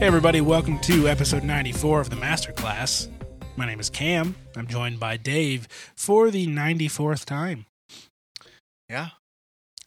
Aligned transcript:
Hey, 0.00 0.06
everybody, 0.06 0.40
welcome 0.40 0.78
to 0.80 1.08
episode 1.08 1.44
94 1.44 2.00
of 2.00 2.08
the 2.08 2.16
Masterclass. 2.16 3.08
My 3.56 3.66
name 3.66 3.78
is 3.80 3.90
Cam. 3.90 4.34
I'm 4.56 4.66
joined 4.66 4.98
by 4.98 5.18
Dave 5.18 5.68
for 5.94 6.30
the 6.30 6.46
94th 6.46 7.26
time. 7.26 7.66
Yeah, 8.88 9.10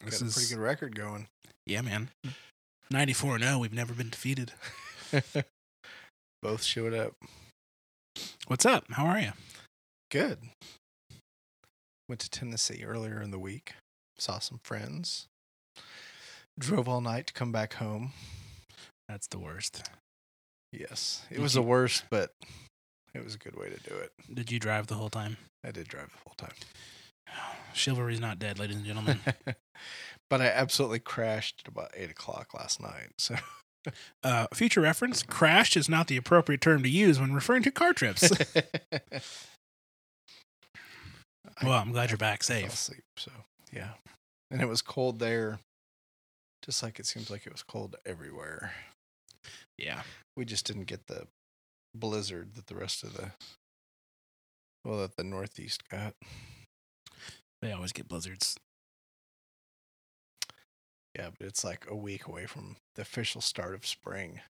This 0.05 0.19
got 0.19 0.21
a 0.21 0.25
is 0.27 0.33
pretty 0.35 0.53
good 0.53 0.61
record 0.61 0.95
going. 0.95 1.25
Yeah, 1.65 1.81
man. 1.81 2.11
94 2.91 3.39
0. 3.39 3.57
We've 3.57 3.73
never 3.73 3.91
been 3.95 4.11
defeated. 4.11 4.51
Both 6.43 6.61
showed 6.63 6.93
up. 6.93 7.15
What's 8.45 8.67
up? 8.67 8.85
How 8.91 9.07
are 9.07 9.19
you? 9.19 9.31
Good. 10.11 10.37
Went 12.07 12.19
to 12.19 12.29
Tennessee 12.29 12.83
earlier 12.85 13.19
in 13.19 13.31
the 13.31 13.39
week. 13.39 13.73
Saw 14.19 14.37
some 14.37 14.59
friends. 14.63 15.25
Drove 16.59 16.87
all 16.87 17.01
night 17.01 17.25
to 17.25 17.33
come 17.33 17.51
back 17.51 17.73
home. 17.73 18.11
That's 19.09 19.25
the 19.25 19.39
worst. 19.39 19.89
Yes, 20.73 21.25
it 21.29 21.35
Did 21.35 21.43
was 21.43 21.53
you- 21.55 21.61
the 21.61 21.67
worst, 21.67 22.05
but 22.09 22.31
it 23.13 23.23
was 23.23 23.35
a 23.35 23.37
good 23.37 23.55
way 23.55 23.69
to 23.69 23.79
do 23.89 23.95
it. 23.95 24.11
Did 24.33 24.51
you 24.51 24.59
drive 24.59 24.87
the 24.87 24.95
whole 24.95 25.09
time? 25.09 25.37
I 25.63 25.71
did 25.71 25.87
drive 25.87 26.09
the 26.11 26.17
whole 26.25 26.35
time. 26.35 26.55
Chivalry's 27.73 28.19
not 28.19 28.39
dead, 28.39 28.57
ladies 28.59 28.77
and 28.77 28.85
gentlemen. 28.85 29.19
but 30.29 30.41
I 30.41 30.47
absolutely 30.47 30.99
crashed 30.99 31.61
at 31.65 31.71
about 31.71 31.91
eight 31.95 32.09
o'clock 32.09 32.53
last 32.53 32.81
night. 32.81 33.11
So 33.17 33.35
Uh, 34.23 34.47
future 34.53 34.79
reference 34.79 35.23
crashed 35.23 35.75
is 35.75 35.89
not 35.89 36.07
the 36.07 36.15
appropriate 36.15 36.61
term 36.61 36.81
to 36.83 36.89
use 36.89 37.19
when 37.19 37.33
referring 37.33 37.63
to 37.63 37.69
car 37.71 37.91
trips. 37.93 38.31
Well, 41.61 41.73
I'm 41.73 41.91
glad 41.91 42.09
you're 42.09 42.17
back 42.17 42.39
I 42.43 42.45
safe. 42.45 42.73
asleep. 42.73 43.03
So 43.17 43.31
yeah, 43.71 43.89
and 44.49 44.61
it 44.61 44.67
was 44.67 44.81
cold 44.81 45.19
there, 45.19 45.59
just 46.63 46.81
like 46.81 46.99
it 46.99 47.05
seems 47.05 47.29
like 47.29 47.45
it 47.45 47.51
was 47.51 47.63
cold 47.63 47.95
everywhere. 48.05 48.71
Yeah. 49.83 50.03
We 50.37 50.45
just 50.45 50.65
didn't 50.65 50.85
get 50.85 51.07
the 51.07 51.27
blizzard 51.93 52.55
that 52.55 52.67
the 52.67 52.75
rest 52.75 53.03
of 53.03 53.13
the 53.13 53.31
well 54.85 54.99
that 54.99 55.15
the 55.17 55.23
Northeast 55.23 55.87
got. 55.89 56.13
They 57.61 57.71
always 57.71 57.91
get 57.91 58.07
blizzards. 58.07 58.57
Yeah, 61.15 61.29
but 61.37 61.47
it's 61.47 61.63
like 61.63 61.85
a 61.89 61.95
week 61.95 62.27
away 62.27 62.45
from 62.45 62.77
the 62.95 63.03
official 63.03 63.41
start 63.41 63.75
of 63.75 63.85
spring. 63.85 64.41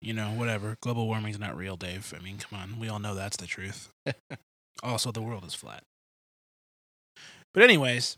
You 0.00 0.14
know, 0.14 0.30
whatever. 0.30 0.76
Global 0.80 1.06
warming's 1.06 1.38
not 1.38 1.56
real, 1.56 1.76
Dave. 1.76 2.14
I 2.16 2.22
mean, 2.22 2.38
come 2.38 2.58
on. 2.58 2.78
We 2.78 2.88
all 2.88 3.00
know 3.00 3.14
that's 3.14 3.36
the 3.36 3.46
truth. 3.46 3.90
also, 4.82 5.12
the 5.12 5.20
world 5.20 5.44
is 5.44 5.54
flat. 5.54 5.82
But, 7.52 7.64
anyways, 7.64 8.16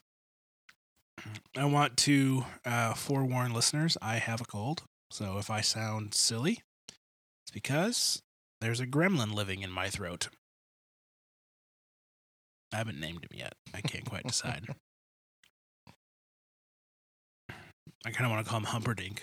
I 1.56 1.64
want 1.64 1.96
to 1.98 2.44
uh, 2.64 2.94
forewarn 2.94 3.52
listeners 3.52 3.96
I 4.00 4.16
have 4.16 4.40
a 4.40 4.44
cold. 4.44 4.82
So 5.12 5.36
if 5.36 5.50
I 5.50 5.60
sound 5.60 6.14
silly, 6.14 6.60
it's 6.88 7.50
because 7.52 8.22
there's 8.62 8.80
a 8.80 8.86
gremlin 8.86 9.34
living 9.34 9.60
in 9.60 9.70
my 9.70 9.90
throat. 9.90 10.28
I 12.72 12.78
haven't 12.78 12.98
named 12.98 13.24
him 13.24 13.38
yet. 13.38 13.52
I 13.74 13.82
can't 13.82 14.06
quite 14.06 14.26
decide. 14.26 14.64
I 17.50 18.10
kind 18.10 18.24
of 18.24 18.30
want 18.30 18.42
to 18.42 18.50
call 18.50 18.58
him 18.58 18.64
Humperdinck, 18.64 19.22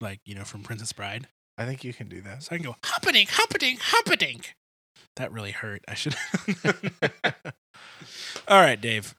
like, 0.00 0.20
you 0.24 0.36
know, 0.36 0.44
from 0.44 0.62
Princess 0.62 0.92
Bride. 0.92 1.26
I 1.58 1.66
think 1.66 1.82
you 1.82 1.92
can 1.92 2.08
do 2.08 2.20
that. 2.20 2.44
So 2.44 2.54
I 2.54 2.58
can 2.58 2.66
go 2.66 2.76
Humperdinck, 2.84 3.30
Humperdinck, 3.30 3.80
Humperdinck. 3.82 4.54
That 5.16 5.32
really 5.32 5.50
hurt. 5.50 5.82
I 5.88 5.94
should. 5.94 6.14
All 8.46 8.60
right, 8.60 8.80
Dave. 8.80 9.16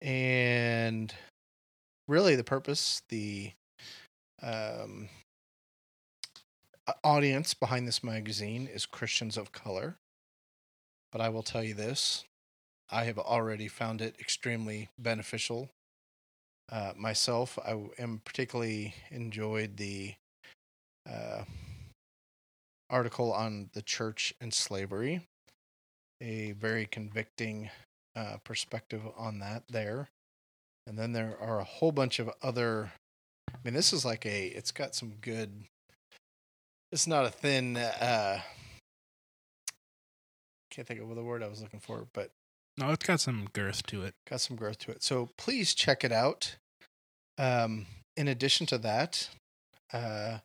And 0.00 1.12
really 2.08 2.36
the 2.36 2.44
purpose, 2.44 3.02
the 3.08 3.52
um, 4.42 5.08
audience 7.04 7.54
behind 7.54 7.86
this 7.86 8.02
magazine 8.02 8.68
is 8.72 8.86
Christians 8.86 9.36
of 9.36 9.52
color. 9.52 9.96
But 11.10 11.20
I 11.20 11.28
will 11.28 11.42
tell 11.42 11.62
you 11.62 11.74
this 11.74 12.24
I 12.90 13.04
have 13.04 13.18
already 13.18 13.68
found 13.68 14.00
it 14.00 14.16
extremely 14.20 14.90
beneficial. 14.98 15.70
Uh, 16.70 16.92
myself, 16.96 17.58
I 17.64 17.76
am 17.98 18.20
particularly 18.24 18.94
enjoyed 19.10 19.76
the 19.76 20.14
uh, 21.10 21.44
article 22.88 23.32
on 23.32 23.70
the 23.72 23.82
church 23.82 24.34
and 24.40 24.52
slavery, 24.52 25.26
a 26.20 26.52
very 26.52 26.86
convicting 26.86 27.70
uh, 28.14 28.36
perspective 28.44 29.02
on 29.16 29.38
that 29.40 29.64
there. 29.68 30.08
And 30.86 30.98
then 30.98 31.12
there 31.12 31.36
are 31.40 31.60
a 31.60 31.64
whole 31.64 31.92
bunch 31.92 32.18
of 32.18 32.30
other. 32.42 32.92
I 33.52 33.58
mean, 33.64 33.74
this 33.74 33.92
is 33.92 34.04
like 34.04 34.26
a. 34.26 34.46
It's 34.48 34.72
got 34.72 34.94
some 34.94 35.14
good. 35.20 35.64
It's 36.90 37.06
not 37.06 37.24
a 37.24 37.30
thin. 37.30 37.76
uh 37.76 38.40
Can't 40.70 40.86
think 40.88 41.00
of 41.00 41.14
the 41.14 41.22
word 41.22 41.42
I 41.42 41.48
was 41.48 41.62
looking 41.62 41.80
for, 41.80 42.06
but 42.12 42.30
No, 42.78 42.90
it's 42.90 43.04
got 43.06 43.20
some 43.20 43.48
girth 43.52 43.84
to 43.86 44.02
it. 44.02 44.14
got 44.28 44.40
some 44.40 44.56
girth 44.56 44.78
to 44.78 44.90
it. 44.90 45.02
So 45.02 45.28
please 45.36 45.74
check 45.74 46.02
it 46.04 46.12
out. 46.12 46.56
Um, 47.38 47.86
in 48.16 48.28
addition 48.28 48.66
to 48.66 48.78
that, 48.78 49.30
uh, 49.92 50.38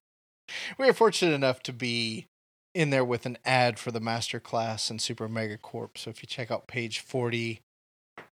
we 0.78 0.88
are 0.88 0.94
fortunate 0.94 1.34
enough 1.34 1.62
to 1.64 1.74
be 1.74 2.26
in 2.74 2.90
there 2.92 3.04
with 3.06 3.26
an 3.26 3.38
ad 3.44 3.80
for 3.80 3.92
the 3.92 4.00
master 4.00 4.40
class 4.40 4.90
and 4.90 5.02
Super 5.02 5.28
Mega 5.28 5.58
Corp. 5.58 5.98
So 5.98 6.10
if 6.10 6.22
you 6.22 6.28
check 6.28 6.50
out 6.52 6.68
page 6.68 7.00
40, 7.00 7.60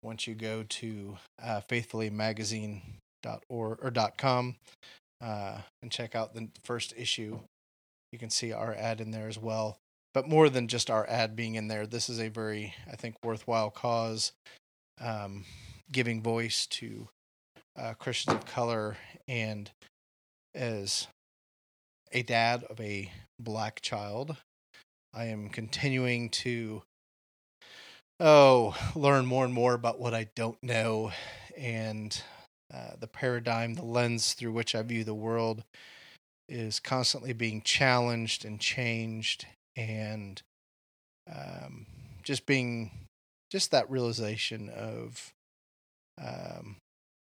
once 0.03 0.27
you 0.27 0.35
go 0.35 0.65
to 0.69 1.17
uh, 1.43 1.61
faithfullymagazine.org 1.69 3.79
or 3.83 3.93
.com 4.17 4.57
uh, 5.21 5.59
and 5.83 5.91
check 5.91 6.15
out 6.15 6.35
the 6.35 6.49
first 6.65 6.95
issue, 6.97 7.39
you 8.13 8.19
can 8.19 8.31
see 8.31 8.53
our 8.53 8.75
ad 8.75 9.01
in 9.01 9.11
there 9.11 9.29
as 9.29 9.39
well. 9.39 9.79
But 10.13 10.29
more 10.29 10.49
than 10.49 10.67
just 10.67 10.91
our 10.91 11.09
ad 11.09 11.37
being 11.37 11.55
in 11.55 11.69
there, 11.69 11.87
this 11.87 12.09
is 12.09 12.21
a 12.21 12.29
very, 12.29 12.75
I 12.91 12.97
think, 12.97 13.17
worthwhile 13.23 13.71
cause 13.71 14.33
um, 15.01 15.45
giving 15.93 16.23
voice 16.23 16.67
to 16.67 17.09
uh, 17.79 17.95
Christians 17.95 18.37
of 18.37 18.47
color. 18.47 18.97
And 19.29 19.71
as 20.55 21.07
a 22.13 22.23
dad 22.23 22.65
of 22.65 22.81
a 22.81 23.11
black 23.39 23.81
child, 23.81 24.37
I 25.15 25.27
am 25.27 25.49
continuing 25.49 26.29
to, 26.31 26.83
oh, 28.21 28.77
learn 28.95 29.25
more 29.27 29.45
and 29.45 29.55
more 29.55 29.75
about 29.75 29.99
what 29.99 30.15
I 30.15 30.29
don't 30.37 30.63
know 30.63 31.11
and 31.57 32.23
uh, 32.73 32.93
the 33.01 33.07
paradigm, 33.07 33.75
the 33.75 33.85
lens 33.85 34.35
through 34.35 34.53
which 34.53 34.75
I 34.75 34.83
view 34.83 35.03
the 35.03 35.15
world 35.15 35.65
is 36.49 36.79
constantly 36.79 37.33
being 37.33 37.63
challenged 37.63 38.45
and 38.45 38.61
changed 38.61 39.47
and 39.77 40.41
um, 41.33 41.87
just 42.23 42.47
being 42.47 42.91
just 43.51 43.71
that 43.71 43.91
realization 43.91 44.69
of 44.69 45.33
um, 46.23 46.77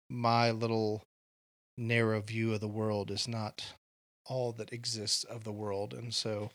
my 0.09 0.51
little 0.51 1.01
narrow 1.77 2.21
view 2.21 2.53
of 2.53 2.59
the 2.59 2.68
world 2.68 3.09
is 3.09 3.27
not 3.27 3.65
all 4.25 4.51
that 4.53 4.71
exists 4.71 5.23
of 5.23 5.44
the 5.44 5.51
world. 5.51 5.94
And 5.94 6.13
so 6.13 6.51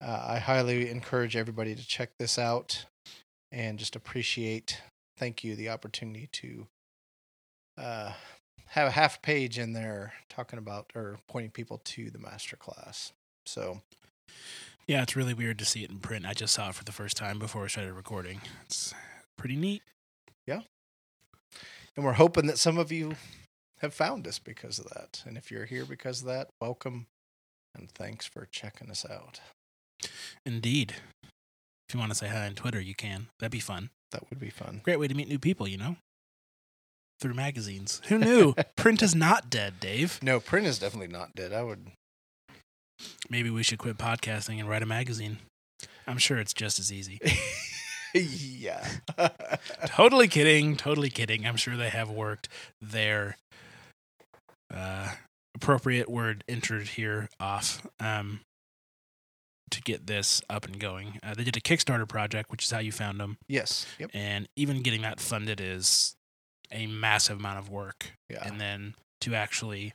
uh, 0.00 0.26
I 0.28 0.38
highly 0.38 0.90
encourage 0.90 1.36
everybody 1.36 1.74
to 1.74 1.86
check 1.86 2.10
this 2.18 2.38
out 2.38 2.84
and 3.54 3.78
just 3.78 3.94
appreciate, 3.94 4.82
thank 5.16 5.44
you, 5.44 5.54
the 5.54 5.68
opportunity 5.68 6.28
to 6.32 6.66
uh, 7.78 8.12
have 8.66 8.88
a 8.88 8.90
half 8.90 9.22
page 9.22 9.58
in 9.58 9.72
there 9.72 10.12
talking 10.28 10.58
about 10.58 10.90
or 10.94 11.18
pointing 11.28 11.52
people 11.52 11.80
to 11.84 12.10
the 12.10 12.18
master 12.18 12.56
class. 12.56 13.12
So 13.46 13.80
Yeah, 14.88 15.02
it's 15.02 15.14
really 15.14 15.34
weird 15.34 15.58
to 15.60 15.64
see 15.64 15.84
it 15.84 15.90
in 15.90 15.98
print. 15.98 16.26
I 16.26 16.34
just 16.34 16.52
saw 16.52 16.70
it 16.70 16.74
for 16.74 16.84
the 16.84 16.92
first 16.92 17.16
time 17.16 17.38
before 17.38 17.62
we 17.62 17.68
started 17.68 17.92
recording. 17.92 18.40
It's 18.64 18.92
pretty 19.38 19.56
neat. 19.56 19.82
Yeah. 20.46 20.62
And 21.96 22.04
we're 22.04 22.14
hoping 22.14 22.48
that 22.48 22.58
some 22.58 22.76
of 22.76 22.90
you 22.90 23.14
have 23.78 23.94
found 23.94 24.26
us 24.26 24.40
because 24.40 24.80
of 24.80 24.86
that. 24.86 25.22
And 25.24 25.36
if 25.36 25.52
you're 25.52 25.66
here 25.66 25.84
because 25.84 26.22
of 26.22 26.26
that, 26.26 26.48
welcome 26.60 27.06
and 27.72 27.88
thanks 27.88 28.26
for 28.26 28.46
checking 28.50 28.90
us 28.90 29.06
out. 29.08 29.40
Indeed. 30.44 30.96
If 31.88 31.94
you 31.94 32.00
want 32.00 32.12
to 32.12 32.18
say 32.18 32.28
hi 32.28 32.46
on 32.46 32.54
Twitter, 32.54 32.80
you 32.80 32.94
can. 32.94 33.28
That'd 33.38 33.52
be 33.52 33.60
fun. 33.60 33.90
That 34.10 34.28
would 34.30 34.40
be 34.40 34.50
fun. 34.50 34.80
Great 34.84 34.98
way 34.98 35.08
to 35.08 35.14
meet 35.14 35.28
new 35.28 35.38
people, 35.38 35.68
you 35.68 35.76
know? 35.76 35.96
through 37.20 37.34
magazines. 37.34 38.00
Who 38.08 38.18
knew? 38.18 38.54
Print 38.76 39.02
is 39.02 39.14
not 39.14 39.50
dead, 39.50 39.80
Dave. 39.80 40.22
No, 40.22 40.40
print 40.40 40.66
is 40.66 40.78
definitely 40.78 41.08
not 41.08 41.34
dead. 41.34 41.52
I 41.52 41.62
would. 41.62 41.86
Maybe 43.30 43.50
we 43.50 43.62
should 43.62 43.78
quit 43.78 43.96
podcasting 43.98 44.60
and 44.60 44.68
write 44.68 44.82
a 44.82 44.86
magazine. 44.86 45.38
I'm 46.06 46.18
sure 46.18 46.38
it's 46.38 46.52
just 46.52 46.78
as 46.78 46.92
easy. 46.92 47.18
yeah. 48.14 48.86
totally 49.86 50.28
kidding. 50.28 50.76
Totally 50.76 51.10
kidding. 51.10 51.46
I'm 51.46 51.56
sure 51.56 51.76
they 51.76 51.88
have 51.88 52.10
worked 52.10 52.48
their 52.80 53.36
uh, 54.72 55.12
appropriate 55.54 56.10
word 56.10 56.44
entered 56.46 56.88
here 56.88 57.28
off 57.40 57.86
um, 58.00 58.40
to 59.70 59.80
get 59.82 60.06
this 60.06 60.40
up 60.48 60.64
and 60.64 60.78
going. 60.78 61.18
Uh, 61.22 61.34
they 61.34 61.44
did 61.44 61.56
a 61.56 61.60
Kickstarter 61.60 62.08
project, 62.08 62.50
which 62.50 62.64
is 62.64 62.70
how 62.70 62.78
you 62.78 62.92
found 62.92 63.18
them. 63.18 63.38
yes. 63.48 63.86
Yep. 63.98 64.10
And 64.14 64.48
even 64.56 64.82
getting 64.82 65.02
that 65.02 65.20
funded 65.20 65.60
is 65.60 66.16
a 66.70 66.86
massive 66.86 67.38
amount 67.38 67.58
of 67.58 67.70
work. 67.70 68.12
Yeah. 68.28 68.46
And 68.46 68.60
then 68.60 68.94
to 69.22 69.34
actually 69.34 69.94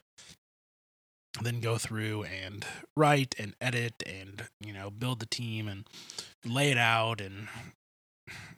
then 1.42 1.60
go 1.60 1.77
through 1.77 2.24
and 2.24 2.66
write 2.98 3.36
and 3.38 3.56
edit 3.62 4.04
and 4.06 4.44
you 4.60 4.74
know 4.74 4.89
build 4.89 5.19
the 5.19 5.25
team 5.25 5.68
and 5.68 5.88
lay 6.45 6.71
it 6.71 6.77
out 6.77 7.21
and 7.21 7.48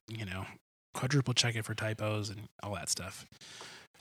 you 0.08 0.26
know 0.26 0.46
quadruple 0.94 1.34
check 1.34 1.56
it 1.56 1.66
for 1.66 1.76
typos 1.76 2.30
and 2.30 2.48
all 2.64 2.74
that 2.74 2.90
stuff 2.90 3.26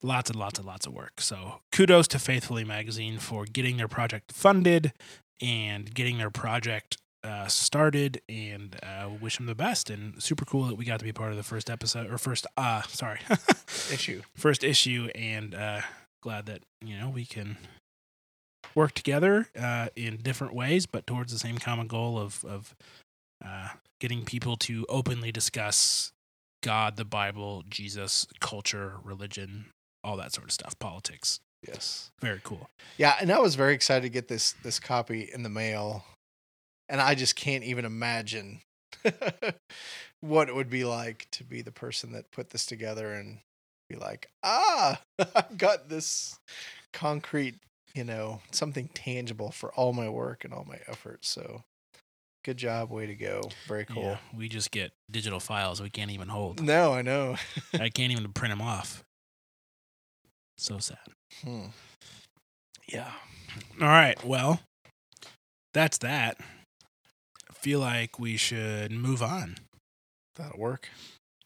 lots 0.03 0.31
and 0.31 0.39
lots 0.39 0.59
and 0.59 0.67
lots 0.67 0.87
of 0.87 0.93
work 0.93 1.21
so 1.21 1.61
kudos 1.73 2.07
to 2.09 2.19
faithfully 2.19 2.65
magazine 2.65 3.19
for 3.19 3.45
getting 3.45 3.77
their 3.77 3.89
project 3.89 4.33
funded 4.33 4.93
and 5.41 5.93
getting 5.95 6.19
their 6.19 6.31
project 6.31 6.97
uh, 7.23 7.47
started 7.49 8.23
and 8.29 8.77
uh, 8.83 9.09
wish 9.21 9.37
them 9.37 9.47
the 9.47 9.55
best. 9.55 9.91
And 9.91 10.23
super 10.23 10.45
cool 10.45 10.65
that 10.67 10.77
we 10.77 10.85
got 10.85 10.99
to 11.01 11.05
be 11.05 11.13
part 11.13 11.31
of 11.31 11.37
the 11.37 11.43
first 11.43 11.69
episode 11.69 12.11
or 12.11 12.19
first 12.19 12.47
uh 12.57 12.83
sorry. 12.83 13.21
Issue. 13.93 14.23
first 14.37 14.65
issue 14.65 15.09
and 15.15 15.55
uh 15.55 15.81
glad 16.23 16.47
that 16.47 16.63
you 16.81 16.99
know 16.99 17.09
we 17.09 17.25
can 17.25 17.57
work 18.75 18.93
together 18.93 19.49
uh 19.59 19.89
in 19.97 20.17
different 20.19 20.55
ways 20.55 20.87
but 20.87 21.07
towards 21.07 21.33
the 21.33 21.39
same 21.39 21.59
common 21.59 21.87
goal 21.87 22.19
of 22.19 22.45
of 22.45 22.75
uh 23.45 23.69
getting 24.01 24.25
people 24.25 24.57
to 24.57 24.85
openly 24.89 25.33
discuss 25.33 26.13
god 26.63 26.97
the 26.97 27.05
bible 27.05 27.65
jesus 27.69 28.27
culture 28.41 28.95
religion 29.03 29.67
all 30.05 30.17
that 30.17 30.33
sort 30.33 30.47
of 30.47 30.53
stuff 30.53 30.79
politics 30.79 31.41
Yes. 31.67 32.11
very 32.21 32.41
cool 32.43 32.69
Yeah, 32.97 33.17
and 33.21 33.31
I 33.31 33.39
was 33.39 33.55
very 33.55 33.75
excited 33.75 34.03
to 34.03 34.09
get 34.09 34.29
this 34.29 34.53
this 34.63 34.79
copy 34.81 35.29
in 35.33 35.43
the 35.43 35.49
mail, 35.49 36.05
and 36.89 37.01
I 37.01 37.15
just 37.15 37.37
can't 37.37 37.65
even 37.65 37.85
imagine 37.85 38.61
what 40.21 40.49
it 40.49 40.55
would 40.55 40.71
be 40.71 40.85
like 40.85 41.27
to 41.33 41.45
be 41.45 41.63
the 41.63 41.73
person 41.73 42.13
that 42.13 42.31
put 42.31 42.51
this 42.51 42.67
together 42.67 43.13
and 43.13 43.39
be 43.89 43.97
like, 43.97 44.29
ah, 44.43 45.01
I've 45.19 45.57
got 45.59 45.89
this 45.89 46.39
concrete, 46.93 47.57
you 47.95 48.05
know, 48.05 48.41
something 48.51 48.89
tangible 48.95 49.51
for 49.51 49.73
all 49.75 49.93
my 49.93 50.09
work 50.09 50.45
and 50.45 50.53
all 50.53 50.65
my 50.65 50.79
efforts. 50.87 51.29
So, 51.29 51.63
good 52.45 52.57
job, 52.57 52.91
way 52.91 53.07
to 53.07 53.15
go, 53.15 53.43
very 53.67 53.85
cool. 53.85 54.03
yeah, 54.03 54.17
we 54.37 54.49
just 54.49 54.71
get 54.71 54.93
digital 55.11 55.41
files 55.41 55.83
we 55.83 55.91
can't 55.91 56.11
even 56.11 56.29
hold 56.29 56.63
No, 56.63 56.93
I 56.93 57.03
know. 57.03 57.37
i 57.75 57.89
can't 57.89 58.13
even 58.13 58.33
print 58.33 58.53
them 58.53 58.63
off 58.63 59.05
so 60.61 60.79
sad 60.79 60.99
Hmm. 61.45 61.67
Yeah. 62.89 63.13
All 63.81 63.87
right. 63.89 64.23
Well, 64.25 64.61
that's 65.73 65.99
that. 65.99 66.39
I 67.49 67.53
feel 67.55 67.79
like 67.79 68.19
we 68.19 68.37
should 68.37 68.91
move 68.91 69.23
on. 69.23 69.57
That'll 70.37 70.59
work. 70.59 70.89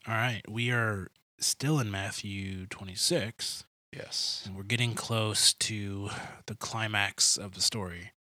All 0.09 0.15
right. 0.15 0.41
We 0.49 0.71
are 0.71 1.09
still 1.39 1.79
in 1.81 1.91
Matthew 1.91 2.67
26, 2.69 3.65
Yes. 3.93 4.43
and 4.47 4.57
we're 4.57 4.63
getting 4.63 4.95
close 4.95 5.53
to 5.55 6.09
the 6.47 6.55
climax 6.55 7.37
of 7.37 7.53
the 7.55 7.61
story. 7.61 8.13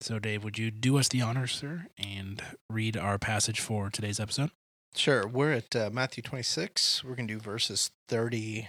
So, 0.00 0.18
Dave, 0.18 0.42
would 0.42 0.58
you 0.58 0.70
do 0.72 0.98
us 0.98 1.08
the 1.08 1.20
honor, 1.22 1.46
sir, 1.46 1.86
and 1.96 2.42
read 2.68 2.96
our 2.96 3.18
passage 3.18 3.60
for 3.60 3.90
today's 3.90 4.18
episode? 4.20 4.50
Sure. 4.96 5.26
We're 5.26 5.52
at 5.52 5.76
uh, 5.76 5.90
Matthew 5.92 6.22
26. 6.24 7.04
We're 7.04 7.14
going 7.14 7.28
to 7.28 7.34
do 7.34 7.40
verses 7.40 7.90
30 8.08 8.68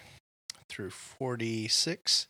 through 0.70 0.92
46. 0.92 2.28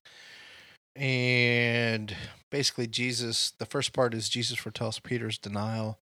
And 0.95 2.15
basically, 2.51 2.87
Jesus, 2.87 3.53
the 3.57 3.65
first 3.65 3.93
part 3.93 4.13
is 4.13 4.29
Jesus 4.29 4.57
foretells 4.57 4.99
Peter's 4.99 5.37
denial. 5.37 5.99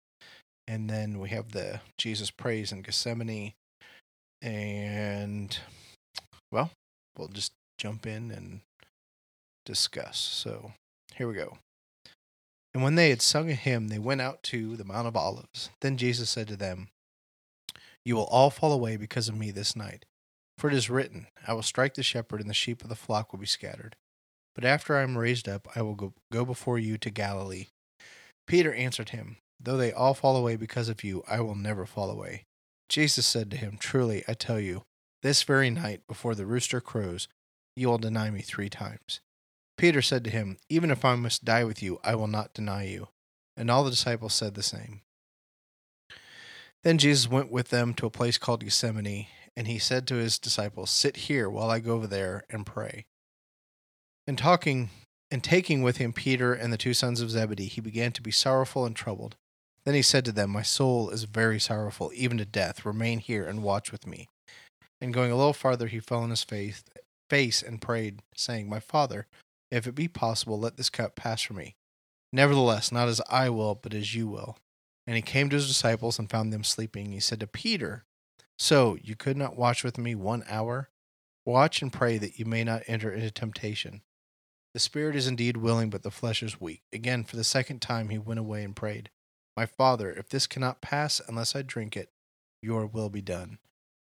And 0.69 0.89
then 0.89 1.19
we 1.19 1.31
have 1.31 1.53
the 1.53 1.81
Jesus 1.99 2.31
prays 2.31 2.73
in 2.73 2.83
Gethsemane. 2.83 3.55
And, 4.43 5.59
well, 6.53 6.71
we'll 7.19 7.29
just 7.29 7.53
jump 7.79 8.07
in 8.07 8.31
and 8.31 8.61
discuss. 9.65 10.19
So 10.19 10.73
here 11.15 11.29
we 11.29 11.35
go. 11.35 11.59
And 12.75 12.83
when 12.83 12.95
they 12.95 13.11
had 13.11 13.23
sung 13.23 13.51
a 13.51 13.55
hymn, 13.55 13.89
they 13.89 13.99
went 13.99 14.21
out 14.21 14.43
to 14.45 14.77
the 14.77 14.85
Mount 14.85 15.09
of 15.09 15.17
Olives. 15.17 15.71
Then 15.81 15.97
Jesus 15.97 16.29
said 16.29 16.49
to 16.49 16.57
them, 16.57 16.89
you 18.05 18.15
will 18.15 18.27
all 18.27 18.51
fall 18.51 18.73
away 18.73 18.97
because 18.97 19.29
of 19.29 19.37
me 19.37 19.51
this 19.51 19.75
night. 19.75 20.05
For 20.59 20.69
it 20.69 20.75
is 20.75 20.91
written, 20.91 21.27
I 21.47 21.53
will 21.53 21.63
strike 21.63 21.95
the 21.95 22.03
shepherd, 22.03 22.41
and 22.41 22.49
the 22.49 22.55
sheep 22.55 22.83
of 22.83 22.89
the 22.89 22.95
flock 22.95 23.33
will 23.33 23.41
be 23.41 23.47
scattered. 23.47 23.97
But 24.55 24.65
after 24.65 24.97
I 24.97 25.03
am 25.03 25.19
raised 25.19 25.49
up, 25.49 25.69
I 25.77 25.83
will 25.83 25.95
go, 25.95 26.15
go 26.33 26.45
before 26.45 26.79
you 26.79 26.97
to 26.99 27.11
Galilee. 27.11 27.67
Peter 28.47 28.73
answered 28.73 29.11
him, 29.11 29.37
Though 29.61 29.77
they 29.77 29.93
all 29.93 30.15
fall 30.15 30.37
away 30.37 30.57
because 30.57 30.89
of 30.89 31.05
you, 31.05 31.23
I 31.29 31.41
will 31.41 31.55
never 31.55 31.85
fall 31.85 32.11
away. 32.11 32.45
Jesus 32.89 33.27
said 33.27 33.51
to 33.51 33.57
him, 33.57 33.77
Truly, 33.79 34.25
I 34.27 34.35
tell 34.35 34.61
you, 34.61 34.85
this 35.23 35.43
very 35.43 35.71
night, 35.71 36.03
before 36.07 36.35
the 36.35 36.47
rooster 36.47 36.81
crows, 36.81 37.29
you 37.75 37.89
will 37.89 37.99
deny 37.99 38.31
me 38.31 38.41
three 38.41 38.69
times. 38.71 39.21
Peter 39.77 40.01
said 40.01 40.25
to 40.25 40.31
him, 40.31 40.57
Even 40.69 40.91
if 40.91 41.05
I 41.05 41.17
must 41.17 41.45
die 41.45 41.65
with 41.65 41.83
you, 41.83 42.01
I 42.03 42.15
will 42.15 42.29
not 42.29 42.55
deny 42.55 42.85
you. 42.85 43.09
And 43.57 43.71
all 43.71 43.85
the 43.85 43.91
disciples 43.91 44.35
said 44.35 44.55
the 44.55 44.63
same. 44.63 45.03
Then 46.83 46.99
Jesus 46.99 47.31
went 47.31 47.51
with 47.51 47.69
them 47.69 47.93
to 47.95 48.07
a 48.07 48.11
place 48.11 48.39
called 48.39 48.63
Gethsemane, 48.63 49.27
and 49.57 49.67
he 49.67 49.79
said 49.79 50.07
to 50.07 50.17
his 50.17 50.39
disciples, 50.39 50.91
Sit 50.91 51.17
here 51.17 51.49
while 51.49 51.71
I 51.71 51.79
go 51.79 51.95
over 51.95 52.07
there 52.07 52.45
and 52.51 52.67
pray. 52.67 53.07
And 54.27 54.37
talking 54.37 54.91
and 55.31 55.43
taking 55.43 55.83
with 55.83 55.97
him 55.97 56.13
Peter 56.13 56.53
and 56.53 56.73
the 56.73 56.77
two 56.77 56.95
sons 56.95 57.21
of 57.21 57.31
Zebedee, 57.31 57.67
he 57.67 57.81
began 57.81 58.13
to 58.13 58.23
be 58.23 58.31
sorrowful 58.31 58.85
and 58.85 58.95
troubled. 58.95 59.37
Then 59.85 59.95
he 59.95 60.03
said 60.03 60.25
to 60.27 60.33
them, 60.33 60.51
My 60.51 60.63
soul 60.63 61.11
is 61.11 61.25
very 61.25 61.59
sorrowful, 61.59 62.11
even 62.15 62.39
to 62.39 62.45
death. 62.45 62.85
Remain 62.85 63.21
here 63.21 63.47
and 63.47 63.63
watch 63.63 63.93
with 63.93 64.07
me. 64.07 64.29
And 65.01 65.15
going 65.15 65.31
a 65.31 65.37
little 65.37 65.53
farther, 65.53 65.87
he 65.87 66.01
fell 66.01 66.21
on 66.23 66.31
his 66.31 66.43
face, 66.43 66.85
face 67.31 67.63
and 67.63 67.81
prayed, 67.81 68.21
saying, 68.35 68.69
My 68.69 68.81
father, 68.81 69.27
if 69.71 69.87
it 69.87 69.95
be 69.95 70.09
possible, 70.09 70.59
let 70.59 70.77
this 70.77 70.91
cup 70.91 71.17
pass 71.17 71.43
from 71.43 71.57
me. 71.57 71.77
Nevertheless, 72.33 72.93
not 72.93 73.09
as 73.09 73.21
I 73.31 73.49
will, 73.49 73.75
but 73.75 73.95
as 73.95 74.15
you 74.15 74.27
will. 74.27 74.57
And 75.07 75.17
he 75.17 75.23
came 75.23 75.49
to 75.51 75.57
his 75.57 75.69
disciples 75.69 76.19
and 76.19 76.29
found 76.29 76.53
them 76.53 76.65
sleeping. 76.65 77.13
He 77.13 77.21
said 77.21 77.41
to 77.41 77.47
Peter, 77.47 78.05
So 78.59 78.97
you 79.03 79.17
could 79.17 79.37
not 79.37 79.57
watch 79.57 79.85
with 79.85 79.99
me 79.99 80.15
one 80.15 80.45
hour? 80.49 80.91
Watch 81.45 81.83
and 81.83 81.93
pray 81.93 82.19
that 82.19 82.39
you 82.39 82.45
may 82.45 82.65
not 82.65 82.83
enter 82.87 83.13
into 83.13 83.31
temptation. 83.31 84.03
The 84.75 84.81
spirit 84.81 85.17
is 85.17 85.27
indeed 85.27 85.57
willing, 85.57 85.91
but 85.91 86.03
the 86.03 86.11
flesh 86.11 86.43
is 86.43 86.61
weak. 86.61 86.83
Again, 86.93 87.25
for 87.25 87.37
the 87.37 87.45
second 87.45 87.81
time, 87.81 88.09
he 88.09 88.19
went 88.19 88.41
away 88.41 88.63
and 88.63 88.75
prayed, 88.75 89.11
My 89.57 89.65
Father, 89.65 90.13
if 90.13 90.29
this 90.29 90.47
cannot 90.47 90.81
pass 90.81 91.21
unless 91.29 91.55
I 91.55 91.63
drink 91.63 91.97
it, 91.97 92.11
your 92.61 92.87
will 92.87 93.09
be 93.09 93.23
done. 93.23 93.59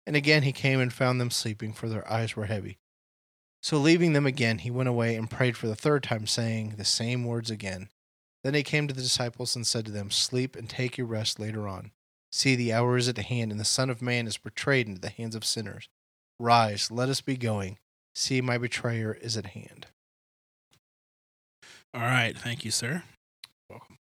And 0.06 0.16
again 0.16 0.42
he 0.42 0.52
came 0.52 0.80
and 0.80 0.92
found 0.92 1.20
them 1.20 1.30
sleeping, 1.30 1.72
for 1.72 1.88
their 1.88 2.10
eyes 2.10 2.36
were 2.36 2.46
heavy. 2.46 2.78
So 3.62 3.78
leaving 3.78 4.12
them 4.12 4.26
again, 4.26 4.58
he 4.58 4.70
went 4.70 4.88
away 4.88 5.16
and 5.16 5.30
prayed 5.30 5.56
for 5.56 5.66
the 5.66 5.74
third 5.74 6.02
time, 6.02 6.26
saying 6.26 6.74
the 6.76 6.84
same 6.84 7.24
words 7.24 7.50
again. 7.50 7.88
Then 8.42 8.52
he 8.52 8.62
came 8.62 8.86
to 8.86 8.94
the 8.94 9.00
disciples 9.00 9.56
and 9.56 9.66
said 9.66 9.86
to 9.86 9.90
them, 9.90 10.10
Sleep 10.10 10.54
and 10.54 10.68
take 10.68 10.98
your 10.98 11.06
rest 11.06 11.40
later 11.40 11.66
on. 11.66 11.92
See, 12.34 12.56
the 12.56 12.72
hour 12.72 12.96
is 12.96 13.06
at 13.06 13.16
hand, 13.16 13.52
and 13.52 13.60
the 13.60 13.64
Son 13.64 13.88
of 13.88 14.02
Man 14.02 14.26
is 14.26 14.38
betrayed 14.38 14.88
into 14.88 15.00
the 15.00 15.08
hands 15.08 15.36
of 15.36 15.44
sinners. 15.44 15.88
Rise, 16.40 16.90
let 16.90 17.08
us 17.08 17.20
be 17.20 17.36
going. 17.36 17.78
See, 18.16 18.40
my 18.40 18.58
betrayer 18.58 19.12
is 19.12 19.36
at 19.36 19.46
hand. 19.46 19.86
All 21.94 22.00
right. 22.00 22.36
Thank 22.36 22.64
you, 22.64 22.72
sir. 22.72 23.04
Welcome. 23.70 23.98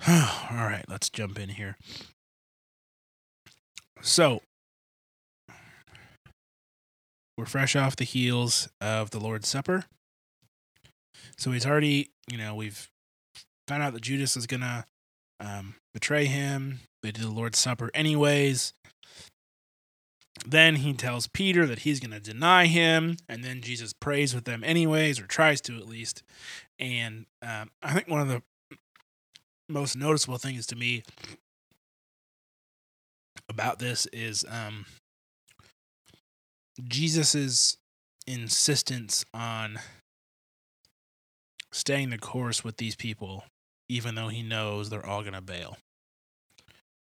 All 0.08 0.66
right. 0.66 0.84
Let's 0.88 1.08
jump 1.08 1.38
in 1.38 1.50
here. 1.50 1.76
So, 4.02 4.42
we're 7.38 7.46
fresh 7.46 7.76
off 7.76 7.94
the 7.94 8.02
heels 8.02 8.68
of 8.80 9.10
the 9.10 9.20
Lord's 9.20 9.46
Supper. 9.46 9.84
So 11.38 11.52
he's 11.52 11.64
already, 11.64 12.10
you 12.28 12.36
know, 12.36 12.56
we've 12.56 12.88
found 13.68 13.84
out 13.84 13.92
that 13.92 14.02
Judas 14.02 14.36
is 14.36 14.48
going 14.48 14.62
to 14.62 14.84
um, 15.40 15.74
betray 15.92 16.26
him. 16.26 16.80
They 17.02 17.12
do 17.12 17.22
the 17.22 17.30
Lord's 17.30 17.58
Supper 17.58 17.90
anyways. 17.94 18.72
Then 20.46 20.76
he 20.76 20.92
tells 20.92 21.26
Peter 21.28 21.66
that 21.66 21.80
he's 21.80 22.00
going 22.00 22.10
to 22.10 22.20
deny 22.20 22.66
him. 22.66 23.16
And 23.28 23.42
then 23.42 23.60
Jesus 23.62 23.92
prays 23.92 24.34
with 24.34 24.44
them 24.44 24.62
anyways, 24.64 25.20
or 25.20 25.26
tries 25.26 25.60
to 25.62 25.76
at 25.76 25.88
least. 25.88 26.22
And 26.78 27.26
um, 27.42 27.70
I 27.82 27.94
think 27.94 28.08
one 28.08 28.20
of 28.20 28.28
the 28.28 28.42
most 29.68 29.96
noticeable 29.96 30.38
things 30.38 30.66
to 30.66 30.76
me 30.76 31.02
about 33.48 33.78
this 33.78 34.06
is 34.12 34.44
um, 34.48 34.86
Jesus's 36.86 37.78
insistence 38.26 39.24
on 39.32 39.78
staying 41.72 42.10
the 42.10 42.18
course 42.18 42.64
with 42.64 42.76
these 42.76 42.96
people, 42.96 43.44
even 43.88 44.14
though 44.14 44.28
he 44.28 44.42
knows 44.42 44.90
they're 44.90 45.06
all 45.06 45.22
going 45.22 45.34
to 45.34 45.40
bail. 45.40 45.76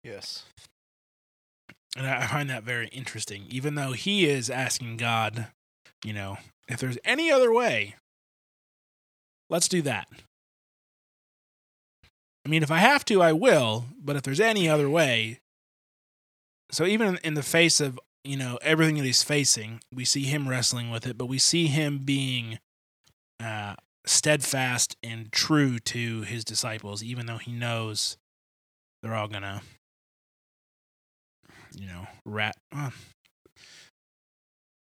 Yes. 0.02 0.44
And 1.96 2.06
I 2.06 2.26
find 2.26 2.50
that 2.50 2.62
very 2.62 2.88
interesting, 2.88 3.46
even 3.48 3.74
though 3.74 3.92
he 3.92 4.28
is 4.28 4.50
asking 4.50 4.98
God, 4.98 5.46
you 6.04 6.12
know, 6.12 6.36
if 6.68 6.78
there's 6.78 6.98
any 7.04 7.30
other 7.30 7.52
way, 7.52 7.94
let's 9.48 9.68
do 9.68 9.82
that. 9.82 10.06
I 12.44 12.48
mean, 12.48 12.62
if 12.62 12.70
I 12.70 12.78
have 12.78 13.04
to, 13.06 13.22
I 13.22 13.32
will, 13.32 13.86
but 14.00 14.14
if 14.14 14.22
there's 14.22 14.40
any 14.40 14.68
other 14.68 14.88
way. 14.88 15.40
So 16.70 16.84
even 16.84 17.18
in 17.24 17.34
the 17.34 17.42
face 17.42 17.80
of, 17.80 17.98
you 18.22 18.36
know, 18.36 18.58
everything 18.62 18.96
that 18.96 19.04
he's 19.04 19.22
facing, 19.22 19.80
we 19.92 20.04
see 20.04 20.24
him 20.24 20.48
wrestling 20.48 20.90
with 20.90 21.06
it, 21.06 21.16
but 21.16 21.26
we 21.26 21.38
see 21.38 21.66
him 21.66 21.98
being 21.98 22.58
uh, 23.42 23.74
steadfast 24.06 24.96
and 25.02 25.30
true 25.32 25.78
to 25.80 26.22
his 26.22 26.44
disciples, 26.44 27.02
even 27.02 27.26
though 27.26 27.38
he 27.38 27.52
knows 27.52 28.16
they're 29.02 29.14
all 29.14 29.28
to 29.42 29.60
you 31.74 31.86
know, 31.86 32.06
rat 32.24 32.56
uh, 32.74 32.90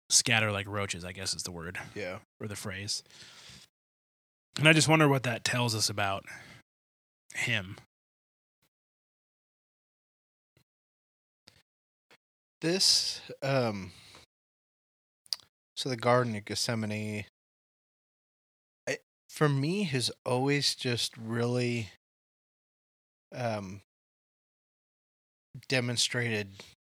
scatter 0.10 0.52
like 0.52 0.68
roaches, 0.68 1.06
I 1.06 1.12
guess 1.14 1.34
is 1.34 1.44
the 1.44 1.52
word 1.52 1.80
Yeah. 1.96 2.20
or 2.40 2.48
the 2.48 2.56
phrase. 2.56 3.02
And 4.58 4.68
I 4.68 4.74
just 4.74 4.90
wonder 4.90 5.08
what 5.08 5.24
that 5.24 5.44
tells 5.46 5.74
us 5.74 5.90
about 5.90 6.26
him. 7.34 7.78
This 12.60 13.22
um 13.42 13.92
so 15.76 15.90
the 15.90 15.98
garden 15.98 16.36
of 16.36 16.46
Gethsemane 16.46 17.26
for 19.32 19.48
me 19.48 19.84
has 19.84 20.12
always 20.26 20.76
just 20.76 21.16
really 21.18 21.90
um 23.34 23.80
demonstrated 25.70 26.50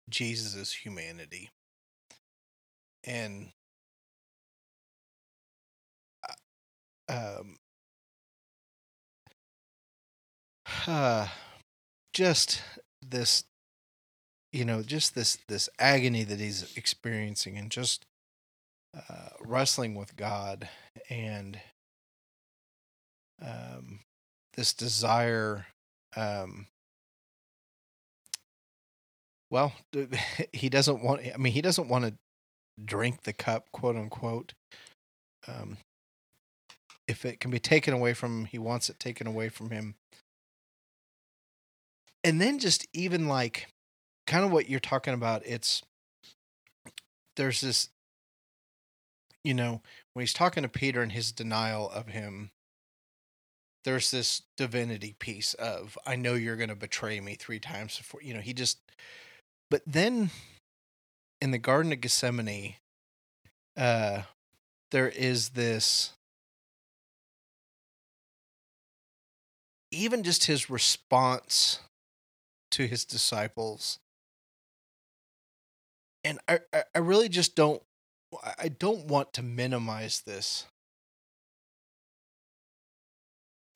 Jesus' 0.07 0.71
humanity. 0.71 1.49
And 3.03 3.49
um 7.09 7.55
uh, 10.85 11.27
just 12.13 12.61
this 13.01 13.45
you 14.53 14.63
know 14.63 14.83
just 14.83 15.15
this 15.15 15.39
this 15.47 15.69
agony 15.79 16.23
that 16.23 16.39
he's 16.39 16.77
experiencing 16.77 17.57
and 17.57 17.71
just 17.71 18.05
uh, 18.95 19.29
wrestling 19.41 19.95
with 19.95 20.15
god 20.15 20.69
and 21.09 21.59
um, 23.41 23.99
this 24.55 24.73
desire 24.73 25.67
um, 26.15 26.67
well 29.49 29.73
he 30.53 30.69
doesn't 30.69 31.03
want 31.03 31.21
i 31.33 31.37
mean 31.37 31.53
he 31.53 31.61
doesn't 31.61 31.87
want 31.87 32.05
to 32.05 32.13
drink 32.83 33.23
the 33.23 33.33
cup 33.33 33.71
quote 33.71 33.95
unquote 33.95 34.53
um, 35.47 35.77
if 37.07 37.25
it 37.25 37.39
can 37.39 37.51
be 37.51 37.59
taken 37.59 37.93
away 37.93 38.13
from 38.13 38.41
him 38.41 38.45
he 38.45 38.59
wants 38.59 38.89
it 38.89 38.99
taken 38.99 39.27
away 39.27 39.49
from 39.49 39.69
him. 39.69 39.95
And 42.23 42.41
then 42.41 42.59
just 42.59 42.85
even 42.93 43.27
like 43.27 43.67
kind 44.25 44.43
of 44.43 44.51
what 44.51 44.69
you're 44.69 44.79
talking 44.79 45.13
about 45.13 45.41
it's 45.45 45.81
there's 47.37 47.61
this 47.61 47.89
you 49.43 49.53
know 49.53 49.81
when 50.13 50.23
he's 50.23 50.33
talking 50.33 50.63
to 50.63 50.69
peter 50.69 51.01
and 51.01 51.13
his 51.13 51.31
denial 51.31 51.89
of 51.91 52.07
him 52.07 52.49
there's 53.87 54.11
this 54.11 54.41
divinity 54.57 55.15
piece 55.17 55.53
of 55.53 55.97
i 56.05 56.13
know 56.13 56.33
you're 56.33 56.57
going 56.57 56.67
to 56.67 56.75
betray 56.75 57.21
me 57.21 57.35
three 57.35 57.59
times 57.59 57.97
before 57.97 58.21
you 58.21 58.33
know 58.33 58.41
he 58.41 58.53
just 58.53 58.79
but 59.71 59.81
then 59.87 60.29
in 61.41 61.51
the 61.51 61.57
garden 61.57 61.93
of 61.93 62.01
gethsemane 62.01 62.75
uh 63.77 64.23
there 64.91 65.07
is 65.07 65.49
this 65.49 66.11
even 69.89 70.21
just 70.21 70.47
his 70.47 70.69
response 70.69 71.79
to 72.71 72.87
his 72.87 73.05
disciples 73.05 73.99
and 76.25 76.39
I, 76.49 76.59
I 76.93 76.99
really 76.99 77.29
just 77.29 77.55
don't 77.55 77.81
I 78.59 78.67
don't 78.67 79.05
want 79.05 79.31
to 79.33 79.43
minimize 79.43 80.21
this. 80.25 80.65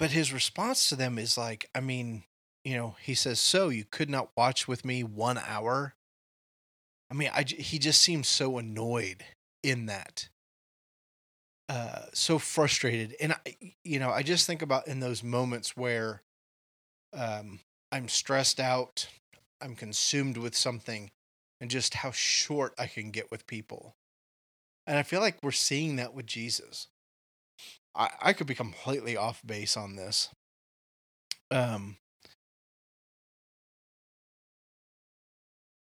But 0.01 0.09
his 0.09 0.33
response 0.33 0.89
to 0.89 0.95
them 0.95 1.19
is 1.19 1.37
like, 1.37 1.69
I 1.75 1.79
mean, 1.79 2.23
you 2.63 2.75
know, 2.75 2.95
he 2.99 3.13
says, 3.13 3.39
"So 3.39 3.69
you 3.69 3.85
could 3.85 4.09
not 4.09 4.35
watch 4.35 4.67
with 4.67 4.83
me 4.83 5.03
1 5.03 5.37
hour?" 5.37 5.93
I 7.11 7.13
mean, 7.13 7.29
I 7.31 7.43
he 7.43 7.77
just 7.77 8.01
seems 8.01 8.27
so 8.27 8.57
annoyed 8.57 9.23
in 9.61 9.85
that. 9.85 10.29
Uh 11.69 12.05
so 12.13 12.39
frustrated. 12.39 13.15
And 13.19 13.33
I 13.33 13.55
you 13.83 13.99
know, 13.99 14.09
I 14.09 14.23
just 14.23 14.47
think 14.47 14.61
about 14.61 14.87
in 14.87 14.99
those 14.99 15.23
moments 15.23 15.77
where 15.77 16.23
um 17.13 17.61
I'm 17.91 18.09
stressed 18.09 18.59
out, 18.59 19.07
I'm 19.61 19.75
consumed 19.75 20.37
with 20.37 20.55
something 20.55 21.11
and 21.61 21.71
just 21.71 21.95
how 21.95 22.11
short 22.11 22.73
I 22.79 22.87
can 22.87 23.11
get 23.11 23.31
with 23.31 23.47
people. 23.47 23.95
And 24.87 24.97
I 24.97 25.03
feel 25.03 25.21
like 25.21 25.43
we're 25.43 25.51
seeing 25.51 25.97
that 25.97 26.13
with 26.13 26.27
Jesus. 26.27 26.87
I, 27.95 28.09
I 28.21 28.33
could 28.33 28.47
be 28.47 28.55
completely 28.55 29.17
off 29.17 29.41
base 29.45 29.75
on 29.77 29.95
this. 29.95 30.29
Um, 31.49 31.97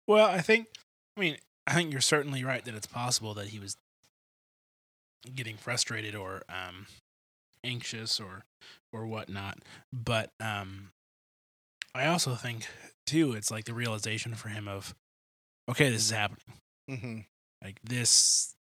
Well, 0.07 0.27
I 0.27 0.41
think, 0.41 0.67
I 1.17 1.19
mean, 1.19 1.37
I 1.65 1.73
think 1.73 1.91
you're 1.91 2.01
certainly 2.01 2.43
right 2.43 2.63
that 2.65 2.75
it's 2.75 2.87
possible 2.87 3.33
that 3.35 3.47
he 3.47 3.59
was 3.59 3.77
getting 5.35 5.57
frustrated 5.57 6.15
or 6.15 6.43
um, 6.49 6.87
anxious 7.63 8.19
or 8.19 8.45
or 8.93 9.05
whatnot. 9.05 9.59
But 9.91 10.31
um, 10.39 10.91
I 11.93 12.07
also 12.07 12.35
think 12.35 12.67
too, 13.05 13.33
it's 13.33 13.51
like 13.51 13.65
the 13.65 13.73
realization 13.73 14.35
for 14.35 14.49
him 14.49 14.67
of, 14.67 14.95
okay, 15.69 15.89
this 15.89 16.03
is 16.03 16.11
happening. 16.11 16.43
mhm, 16.89 17.25
Like 17.63 17.79
this, 17.83 18.55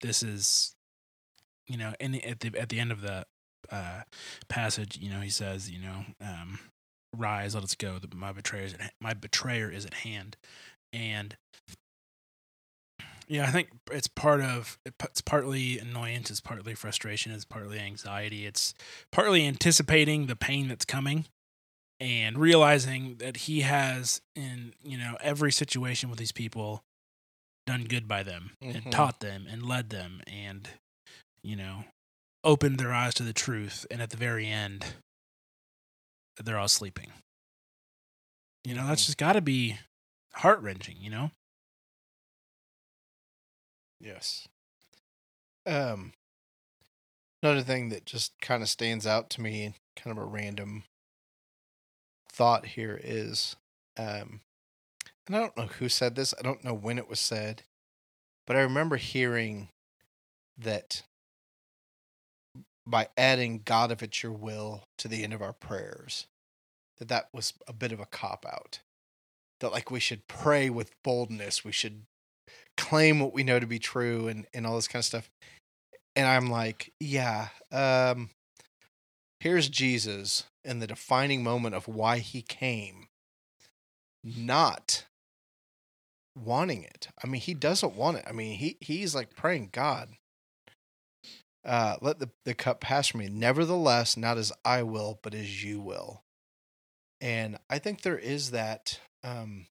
this 0.00 0.22
is, 0.22 0.74
you 1.68 1.76
know, 1.76 1.94
and 2.00 2.16
at 2.24 2.40
the 2.40 2.58
at 2.58 2.68
the 2.68 2.80
end 2.80 2.90
of 2.92 3.00
the 3.02 3.24
uh, 3.70 4.02
passage, 4.48 4.98
you 4.98 5.10
know, 5.10 5.20
he 5.20 5.30
says, 5.30 5.70
you 5.70 5.80
know, 5.80 6.04
um, 6.20 6.58
rise, 7.16 7.54
let 7.54 7.64
us 7.64 7.74
go. 7.74 7.98
The, 7.98 8.14
my 8.14 8.32
betrayer 8.32 8.64
is 8.64 8.74
at, 8.74 8.92
my 9.00 9.14
betrayer 9.14 9.70
is 9.70 9.84
at 9.84 9.94
hand, 9.94 10.36
and 10.92 11.36
yeah, 13.26 13.46
I 13.46 13.50
think 13.50 13.68
it's 13.92 14.08
part 14.08 14.40
of 14.40 14.78
it's 15.04 15.20
partly 15.20 15.78
annoyance, 15.78 16.30
it's 16.30 16.40
partly 16.40 16.74
frustration, 16.74 17.32
it's 17.32 17.44
partly 17.44 17.78
anxiety, 17.78 18.46
it's 18.46 18.72
partly 19.12 19.46
anticipating 19.46 20.26
the 20.26 20.36
pain 20.36 20.68
that's 20.68 20.86
coming, 20.86 21.26
and 22.00 22.38
realizing 22.38 23.16
that 23.16 23.38
he 23.38 23.60
has 23.60 24.22
in 24.34 24.72
you 24.82 24.96
know 24.96 25.16
every 25.20 25.52
situation 25.52 26.08
with 26.08 26.18
these 26.18 26.32
people 26.32 26.82
done 27.66 27.84
good 27.84 28.08
by 28.08 28.22
them 28.22 28.52
Mhm. 28.64 28.74
and 28.76 28.92
taught 28.92 29.20
them 29.20 29.46
and 29.50 29.62
led 29.62 29.90
them 29.90 30.22
and 30.26 30.70
you 31.42 31.56
know 31.56 31.84
opened 32.44 32.78
their 32.78 32.92
eyes 32.92 33.14
to 33.14 33.22
the 33.22 33.32
truth 33.32 33.86
and 33.90 34.00
at 34.00 34.10
the 34.10 34.16
very 34.16 34.46
end 34.46 34.94
they're 36.42 36.58
all 36.58 36.68
sleeping 36.68 37.12
you 38.64 38.74
know 38.74 38.86
that's 38.86 39.02
Mhm. 39.02 39.06
just 39.06 39.18
got 39.18 39.32
to 39.34 39.40
be 39.40 39.78
heart 40.34 40.60
wrenching 40.60 40.96
you 40.98 41.10
know 41.10 41.30
yes. 44.00 44.48
Um, 45.66 46.12
another 47.42 47.62
thing 47.62 47.88
that 47.90 48.06
just 48.06 48.38
kind 48.40 48.62
of 48.62 48.68
stands 48.68 49.06
out 49.06 49.30
to 49.30 49.40
me, 49.40 49.74
kind 49.96 50.16
of 50.16 50.22
a 50.22 50.26
random 50.26 50.84
thought 52.30 52.66
here 52.66 53.00
is, 53.02 53.56
um, 53.96 54.40
and 55.26 55.36
I 55.36 55.40
don't 55.40 55.56
know 55.56 55.66
who 55.66 55.88
said 55.88 56.14
this. 56.14 56.32
I 56.38 56.42
don't 56.42 56.64
know 56.64 56.74
when 56.74 56.98
it 56.98 57.08
was 57.08 57.20
said, 57.20 57.64
but 58.46 58.56
I 58.56 58.60
remember 58.60 58.96
hearing 58.96 59.68
that 60.56 61.02
by 62.88 63.08
adding 63.16 63.62
God 63.64 63.92
if 63.92 64.02
it's 64.02 64.22
your 64.22 64.32
will 64.32 64.84
to 64.98 65.08
the 65.08 65.24
end 65.24 65.32
of 65.32 65.42
our 65.42 65.52
prayers, 65.52 66.26
that 66.98 67.08
that 67.08 67.28
was 67.32 67.54
a 67.66 67.72
bit 67.72 67.92
of 67.92 68.00
a 68.00 68.06
cop 68.06 68.46
out. 68.46 68.80
That 69.60 69.72
like 69.72 69.90
we 69.90 70.00
should 70.00 70.28
pray 70.28 70.70
with 70.70 70.92
boldness, 71.02 71.64
we 71.64 71.72
should 71.72 72.02
claim 72.76 73.20
what 73.20 73.34
we 73.34 73.42
know 73.42 73.58
to 73.58 73.66
be 73.66 73.78
true 73.78 74.28
and, 74.28 74.46
and 74.54 74.66
all 74.66 74.76
this 74.76 74.88
kind 74.88 75.00
of 75.00 75.06
stuff. 75.06 75.30
And 76.14 76.26
I'm 76.26 76.50
like, 76.50 76.92
yeah, 77.00 77.48
um, 77.70 78.30
here's 79.40 79.68
Jesus 79.68 80.44
in 80.64 80.78
the 80.78 80.86
defining 80.86 81.42
moment 81.42 81.74
of 81.74 81.88
why 81.88 82.18
he 82.18 82.42
came, 82.42 83.08
not 84.24 85.04
wanting 86.36 86.84
it. 86.84 87.08
I 87.22 87.26
mean, 87.26 87.40
he 87.40 87.54
doesn't 87.54 87.94
want 87.94 88.18
it. 88.18 88.24
I 88.26 88.32
mean, 88.32 88.58
he 88.58 88.76
he's 88.80 89.14
like 89.14 89.34
praying, 89.34 89.70
God, 89.72 90.10
uh, 91.68 91.96
let 92.00 92.18
the, 92.18 92.30
the 92.46 92.54
cup 92.54 92.80
pass 92.80 93.08
from 93.08 93.20
me. 93.20 93.28
Nevertheless, 93.28 94.16
not 94.16 94.38
as 94.38 94.52
I 94.64 94.82
will, 94.82 95.20
but 95.22 95.34
as 95.34 95.62
you 95.62 95.80
will. 95.80 96.22
And 97.20 97.58
I 97.68 97.78
think 97.78 98.00
there 98.02 98.18
is 98.18 98.52
that 98.52 99.00
um 99.22 99.66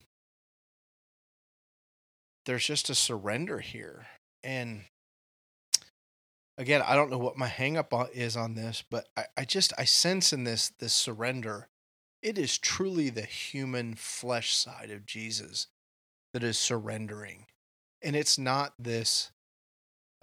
there's 2.45 2.65
just 2.65 2.89
a 2.89 2.95
surrender 2.95 3.59
here. 3.59 4.05
And 4.43 4.83
again, 6.57 6.83
I 6.85 6.95
don't 6.95 7.09
know 7.09 7.17
what 7.17 7.37
my 7.37 7.47
hangup 7.47 8.09
is 8.13 8.37
on 8.37 8.55
this, 8.55 8.83
but 8.89 9.07
I, 9.17 9.25
I 9.35 9.45
just 9.45 9.73
I 9.77 9.85
sense 9.85 10.31
in 10.31 10.43
this 10.43 10.69
this 10.79 10.93
surrender, 10.93 11.67
it 12.21 12.37
is 12.37 12.59
truly 12.59 13.09
the 13.09 13.23
human 13.23 13.95
flesh 13.95 14.53
side 14.53 14.91
of 14.91 15.05
Jesus 15.07 15.67
that 16.33 16.43
is 16.43 16.59
surrendering. 16.59 17.47
And 18.03 18.15
it's 18.15 18.37
not 18.37 18.73
this 18.77 19.31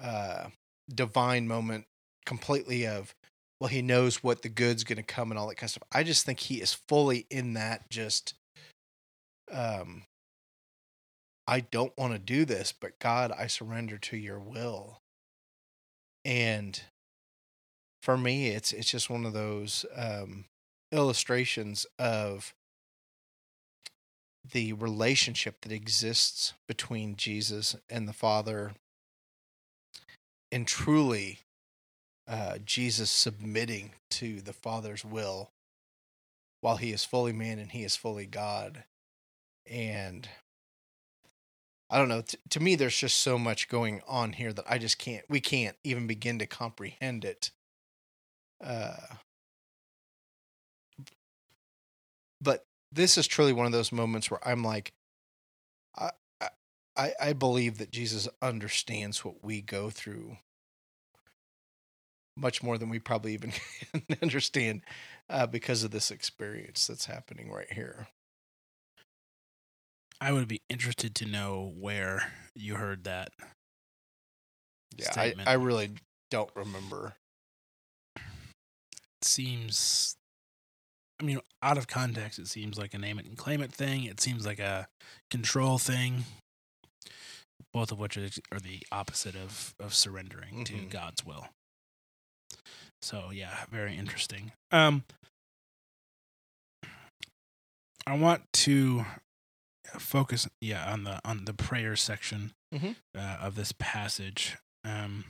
uh 0.00 0.50
divine 0.92 1.48
moment 1.48 1.86
completely 2.26 2.86
of 2.86 3.14
well 3.60 3.68
he 3.68 3.82
knows 3.82 4.22
what 4.22 4.42
the 4.42 4.48
good's 4.48 4.84
going 4.84 4.96
to 4.96 5.02
come 5.02 5.30
and 5.30 5.38
all 5.38 5.48
that 5.48 5.56
kind 5.56 5.68
of 5.68 5.70
stuff. 5.70 5.88
I 5.92 6.02
just 6.02 6.26
think 6.26 6.40
he 6.40 6.60
is 6.60 6.74
fully 6.88 7.26
in 7.30 7.54
that 7.54 7.90
just 7.90 8.34
um 9.52 10.04
i 11.46 11.60
don't 11.60 11.96
want 11.98 12.12
to 12.12 12.18
do 12.18 12.44
this 12.44 12.72
but 12.72 12.98
god 12.98 13.30
i 13.32 13.46
surrender 13.46 13.98
to 13.98 14.16
your 14.16 14.38
will. 14.38 15.00
And 16.24 16.80
for 18.02 18.16
me 18.16 18.48
it's 18.48 18.72
it's 18.72 18.90
just 18.90 19.10
one 19.10 19.26
of 19.26 19.34
those 19.34 19.84
um 19.94 20.46
illustrations 20.92 21.86
of 21.98 22.54
the 24.52 24.72
relationship 24.74 25.60
that 25.62 25.72
exists 25.72 26.52
between 26.68 27.16
Jesus 27.16 27.76
and 27.88 28.06
the 28.06 28.12
Father 28.12 28.72
and 30.54 30.68
truly 30.68 31.40
uh, 32.28 32.58
Jesus 32.64 33.10
submitting 33.10 33.90
to 34.08 34.40
the 34.40 34.52
Father's 34.52 35.04
will 35.04 35.50
while 36.60 36.76
he 36.76 36.92
is 36.92 37.04
fully 37.04 37.32
man 37.32 37.58
and 37.58 37.72
he 37.72 37.82
is 37.82 37.96
fully 37.96 38.24
God. 38.24 38.84
And 39.68 40.28
I 41.90 41.98
don't 41.98 42.08
know, 42.08 42.22
t- 42.22 42.38
to 42.50 42.60
me, 42.60 42.76
there's 42.76 42.96
just 42.96 43.16
so 43.16 43.36
much 43.36 43.68
going 43.68 44.00
on 44.06 44.34
here 44.34 44.52
that 44.52 44.64
I 44.68 44.78
just 44.78 44.96
can't, 44.96 45.24
we 45.28 45.40
can't 45.40 45.76
even 45.82 46.06
begin 46.06 46.38
to 46.38 46.46
comprehend 46.46 47.24
it. 47.24 47.50
Uh, 48.64 48.94
but 52.40 52.64
this 52.92 53.18
is 53.18 53.26
truly 53.26 53.52
one 53.52 53.66
of 53.66 53.72
those 53.72 53.90
moments 53.90 54.30
where 54.30 54.46
I'm 54.46 54.62
like, 54.62 54.92
I, 56.96 57.12
I 57.20 57.32
believe 57.32 57.78
that 57.78 57.90
Jesus 57.90 58.28
understands 58.40 59.24
what 59.24 59.44
we 59.44 59.60
go 59.60 59.90
through 59.90 60.36
much 62.36 62.62
more 62.62 62.78
than 62.78 62.88
we 62.88 62.98
probably 62.98 63.32
even 63.34 63.52
can 63.92 64.02
understand 64.22 64.82
uh, 65.30 65.46
because 65.46 65.84
of 65.84 65.90
this 65.90 66.10
experience 66.10 66.86
that's 66.86 67.06
happening 67.06 67.50
right 67.50 67.72
here. 67.72 68.08
I 70.20 70.32
would 70.32 70.48
be 70.48 70.62
interested 70.68 71.14
to 71.16 71.26
know 71.26 71.72
where 71.78 72.32
you 72.54 72.76
heard 72.76 73.04
that. 73.04 73.30
Yeah, 74.96 75.10
I, 75.16 75.34
I 75.46 75.52
really 75.54 75.90
don't 76.30 76.50
remember. 76.54 77.14
It 78.16 78.22
seems, 79.22 80.16
I 81.20 81.24
mean, 81.24 81.40
out 81.62 81.78
of 81.78 81.88
context, 81.88 82.38
it 82.38 82.48
seems 82.48 82.78
like 82.78 82.94
a 82.94 82.98
name 82.98 83.18
it 83.18 83.26
and 83.26 83.36
claim 83.36 83.60
it 83.60 83.72
thing. 83.72 84.04
It 84.04 84.20
seems 84.20 84.46
like 84.46 84.60
a 84.60 84.88
control 85.30 85.78
thing, 85.78 86.24
both 87.72 87.92
of 87.92 87.98
which 87.98 88.16
are, 88.16 88.60
the 88.60 88.80
opposite 88.92 89.34
of, 89.34 89.74
of 89.80 89.94
surrendering 89.94 90.64
mm-hmm. 90.64 90.86
to 90.86 90.86
God's 90.86 91.24
will. 91.24 91.48
So 93.02 93.30
yeah, 93.32 93.64
very 93.70 93.96
interesting. 93.96 94.52
Um, 94.70 95.04
I 98.06 98.16
want 98.16 98.42
to 98.52 99.04
focus, 99.98 100.48
yeah, 100.60 100.90
on 100.90 101.04
the 101.04 101.20
on 101.24 101.44
the 101.44 101.54
prayer 101.54 101.96
section 101.96 102.52
mm-hmm. 102.72 102.92
uh, 103.16 103.36
of 103.40 103.56
this 103.56 103.72
passage. 103.78 104.56
Um, 104.84 105.24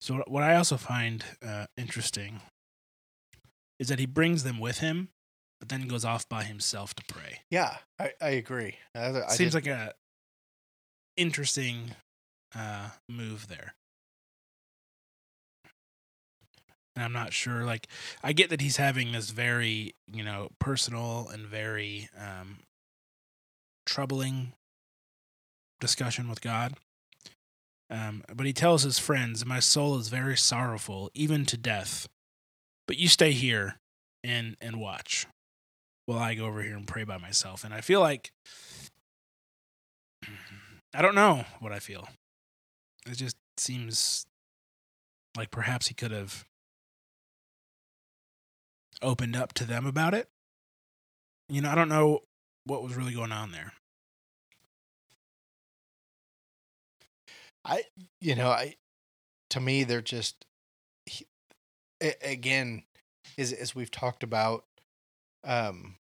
so 0.00 0.22
what 0.26 0.42
I 0.42 0.56
also 0.56 0.76
find 0.76 1.24
uh, 1.46 1.66
interesting 1.76 2.40
is 3.78 3.88
that 3.88 3.98
he 3.98 4.06
brings 4.06 4.42
them 4.42 4.58
with 4.58 4.78
him, 4.78 5.08
but 5.62 5.68
then 5.68 5.86
goes 5.86 6.04
off 6.04 6.28
by 6.28 6.42
himself 6.42 6.92
to 6.92 7.04
pray. 7.04 7.42
Yeah, 7.48 7.76
I, 7.96 8.10
I 8.20 8.30
agree. 8.30 8.78
I, 8.96 9.10
I 9.10 9.28
Seems 9.28 9.52
did... 9.52 9.54
like 9.54 9.66
a 9.68 9.94
interesting 11.16 11.92
uh, 12.52 12.88
move 13.08 13.46
there. 13.46 13.74
And 16.96 17.04
I'm 17.04 17.12
not 17.12 17.32
sure. 17.32 17.62
Like, 17.62 17.86
I 18.24 18.32
get 18.32 18.50
that 18.50 18.60
he's 18.60 18.78
having 18.78 19.12
this 19.12 19.30
very, 19.30 19.94
you 20.12 20.24
know, 20.24 20.48
personal 20.58 21.28
and 21.32 21.46
very 21.46 22.08
um, 22.18 22.58
troubling 23.86 24.54
discussion 25.80 26.28
with 26.28 26.40
God. 26.40 26.74
Um, 27.88 28.24
but 28.34 28.46
he 28.46 28.52
tells 28.52 28.82
his 28.82 28.98
friends, 28.98 29.46
My 29.46 29.60
soul 29.60 29.96
is 29.96 30.08
very 30.08 30.36
sorrowful, 30.36 31.08
even 31.14 31.46
to 31.46 31.56
death. 31.56 32.08
But 32.88 32.98
you 32.98 33.06
stay 33.06 33.30
here 33.30 33.76
and 34.24 34.56
and 34.60 34.80
watch 34.80 35.28
while 36.06 36.18
I 36.18 36.34
go 36.34 36.46
over 36.46 36.62
here 36.62 36.76
and 36.76 36.86
pray 36.86 37.04
by 37.04 37.18
myself. 37.18 37.64
And 37.64 37.72
I 37.72 37.80
feel 37.80 38.00
like 38.00 38.32
I 40.94 41.02
don't 41.02 41.14
know 41.14 41.44
what 41.60 41.72
I 41.72 41.78
feel. 41.78 42.08
It 43.06 43.16
just 43.16 43.36
seems 43.56 44.26
like 45.36 45.50
perhaps 45.50 45.88
he 45.88 45.94
could 45.94 46.10
have 46.10 46.44
opened 49.00 49.36
up 49.36 49.52
to 49.54 49.64
them 49.64 49.86
about 49.86 50.14
it. 50.14 50.28
You 51.48 51.60
know, 51.60 51.70
I 51.70 51.74
don't 51.74 51.88
know 51.88 52.20
what 52.64 52.82
was 52.82 52.94
really 52.94 53.14
going 53.14 53.32
on 53.32 53.52
there. 53.52 53.72
I, 57.64 57.82
you 58.20 58.34
know, 58.34 58.48
I, 58.48 58.76
to 59.50 59.60
me, 59.60 59.84
they're 59.84 60.00
just, 60.00 60.44
he, 61.06 61.26
again, 62.00 62.82
as 63.38 63.52
as 63.52 63.74
we've 63.74 63.90
talked 63.90 64.22
about, 64.22 64.64
um, 65.44 65.96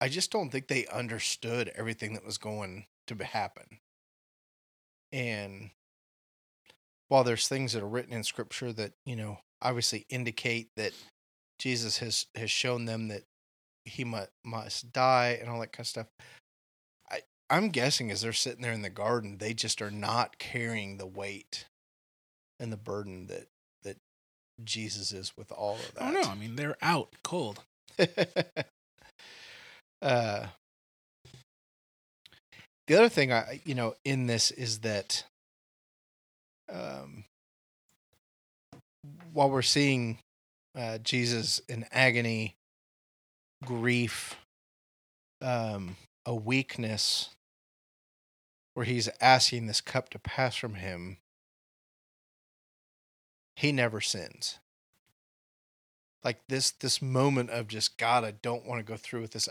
I 0.00 0.08
just 0.08 0.30
don't 0.30 0.50
think 0.50 0.68
they 0.68 0.86
understood 0.86 1.72
everything 1.74 2.14
that 2.14 2.24
was 2.24 2.38
going 2.38 2.86
to 3.06 3.24
happen. 3.24 3.78
And 5.12 5.70
while 7.08 7.24
there's 7.24 7.48
things 7.48 7.72
that 7.72 7.82
are 7.82 7.88
written 7.88 8.12
in 8.12 8.22
scripture 8.22 8.72
that, 8.74 8.92
you 9.04 9.16
know, 9.16 9.38
obviously 9.62 10.06
indicate 10.08 10.70
that 10.76 10.92
Jesus 11.58 11.98
has 11.98 12.26
has 12.34 12.50
shown 12.50 12.84
them 12.84 13.08
that 13.08 13.24
he 13.84 14.04
must 14.04 14.30
must 14.44 14.92
die 14.92 15.38
and 15.40 15.50
all 15.50 15.60
that 15.60 15.72
kind 15.72 15.84
of 15.84 15.88
stuff. 15.88 16.06
I 17.10 17.22
I'm 17.50 17.70
guessing 17.70 18.10
as 18.10 18.20
they're 18.20 18.32
sitting 18.32 18.62
there 18.62 18.72
in 18.72 18.82
the 18.82 18.90
garden, 18.90 19.38
they 19.38 19.54
just 19.54 19.82
are 19.82 19.90
not 19.90 20.38
carrying 20.38 20.98
the 20.98 21.06
weight 21.06 21.66
and 22.60 22.72
the 22.72 22.76
burden 22.76 23.26
that 23.26 23.48
that 23.82 23.96
Jesus 24.62 25.12
is 25.12 25.36
with 25.36 25.50
all 25.50 25.74
of 25.74 25.94
that. 25.94 26.02
Oh 26.02 26.10
no, 26.10 26.28
I 26.28 26.34
mean 26.34 26.56
they're 26.56 26.76
out 26.82 27.14
cold. 27.24 27.64
uh 30.02 30.46
the 32.86 32.94
other 32.94 33.08
thing 33.08 33.32
I 33.32 33.60
you 33.64 33.74
know 33.74 33.94
in 34.04 34.26
this 34.26 34.50
is 34.50 34.80
that 34.80 35.24
um 36.72 37.24
while 39.32 39.50
we're 39.50 39.62
seeing 39.62 40.18
uh, 40.76 40.98
Jesus 40.98 41.60
in 41.68 41.86
agony, 41.90 42.54
grief, 43.64 44.36
um, 45.42 45.96
a 46.26 46.34
weakness, 46.34 47.30
where 48.74 48.86
he's 48.86 49.08
asking 49.20 49.66
this 49.66 49.80
cup 49.80 50.08
to 50.10 50.18
pass 50.18 50.56
from 50.56 50.74
him, 50.74 51.18
he 53.56 53.72
never 53.72 54.00
sins. 54.00 54.58
Like 56.24 56.40
this, 56.48 56.72
this 56.72 57.00
moment 57.00 57.50
of 57.50 57.68
just 57.68 57.96
God, 57.96 58.24
I 58.24 58.32
don't 58.32 58.66
want 58.66 58.80
to 58.80 58.90
go 58.90 58.96
through 58.96 59.22
with 59.22 59.32
this. 59.32 59.48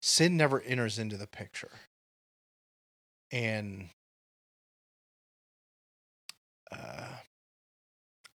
Sin 0.00 0.36
never 0.36 0.60
enters 0.60 0.98
into 0.98 1.16
the 1.16 1.26
picture, 1.26 1.70
and 3.30 3.90
uh, 6.72 7.08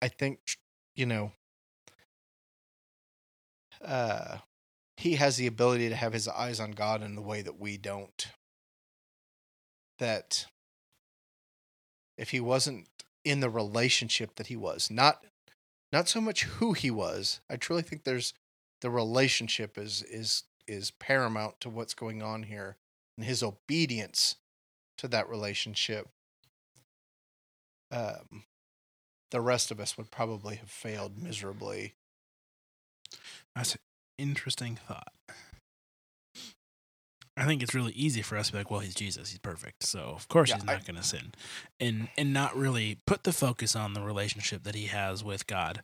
I 0.01 0.07
think 0.07 0.39
you 0.95 1.05
know 1.05 1.31
uh, 3.83 4.37
he 4.97 5.15
has 5.15 5.37
the 5.37 5.47
ability 5.47 5.89
to 5.89 5.95
have 5.95 6.13
his 6.13 6.27
eyes 6.27 6.59
on 6.59 6.71
God 6.71 7.03
in 7.03 7.15
the 7.15 7.21
way 7.21 7.41
that 7.41 7.59
we 7.59 7.77
don't. 7.77 8.27
That 9.99 10.45
if 12.17 12.31
he 12.31 12.39
wasn't 12.39 12.87
in 13.23 13.39
the 13.39 13.49
relationship 13.49 14.35
that 14.35 14.47
he 14.47 14.55
was, 14.55 14.89
not 14.89 15.23
not 15.91 16.07
so 16.09 16.21
much 16.21 16.43
who 16.43 16.73
he 16.73 16.91
was, 16.91 17.41
I 17.49 17.57
truly 17.57 17.81
think 17.83 18.03
there's 18.03 18.33
the 18.81 18.89
relationship 18.89 19.77
is 19.77 20.03
is 20.03 20.43
is 20.67 20.91
paramount 20.91 21.59
to 21.61 21.69
what's 21.69 21.93
going 21.93 22.21
on 22.23 22.43
here 22.43 22.77
and 23.17 23.25
his 23.25 23.43
obedience 23.43 24.35
to 24.97 25.07
that 25.07 25.29
relationship 25.29 26.09
um 27.91 28.43
the 29.31 29.41
rest 29.41 29.71
of 29.71 29.79
us 29.79 29.97
would 29.97 30.11
probably 30.11 30.55
have 30.55 30.69
failed 30.71 31.21
miserably 31.21 31.95
That's 33.55 33.73
an 33.75 33.81
interesting 34.17 34.75
thought. 34.75 35.14
I 37.37 37.45
think 37.45 37.61
it's 37.61 37.73
really 37.75 37.91
easy 37.93 38.21
for 38.21 38.37
us 38.37 38.47
to 38.47 38.53
be 38.53 38.59
like, 38.59 38.71
well, 38.71 38.79
he's 38.79 38.95
Jesus, 38.95 39.29
he's 39.31 39.39
perfect, 39.39 39.83
so 39.83 39.99
of 40.15 40.27
course 40.29 40.49
Yeah, 40.49 40.55
he's 40.55 40.65
not 40.65 40.85
going 40.85 40.95
to 40.95 41.03
sin, 41.03 41.33
and 41.79 42.07
and 42.17 42.33
not 42.33 42.55
really 42.55 42.99
put 43.05 43.23
the 43.23 43.33
focus 43.33 43.75
on 43.75 43.93
the 43.93 44.01
relationship 44.01 44.63
that 44.63 44.75
he 44.75 44.85
has 44.85 45.23
with 45.23 45.45
God, 45.47 45.83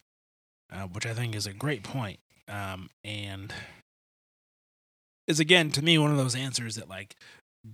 uh, 0.72 0.84
which 0.84 1.06
I 1.06 1.14
think 1.14 1.36
is 1.36 1.46
a 1.46 1.54
great 1.54 1.84
point, 1.84 2.20
um, 2.48 2.90
and 3.04 3.54
is 5.28 5.40
again 5.40 5.72
to 5.72 5.84
me 5.84 5.98
one 5.98 6.12
of 6.12 6.18
those 6.18 6.36
answers 6.36 6.76
that 6.76 6.90
like 6.90 7.16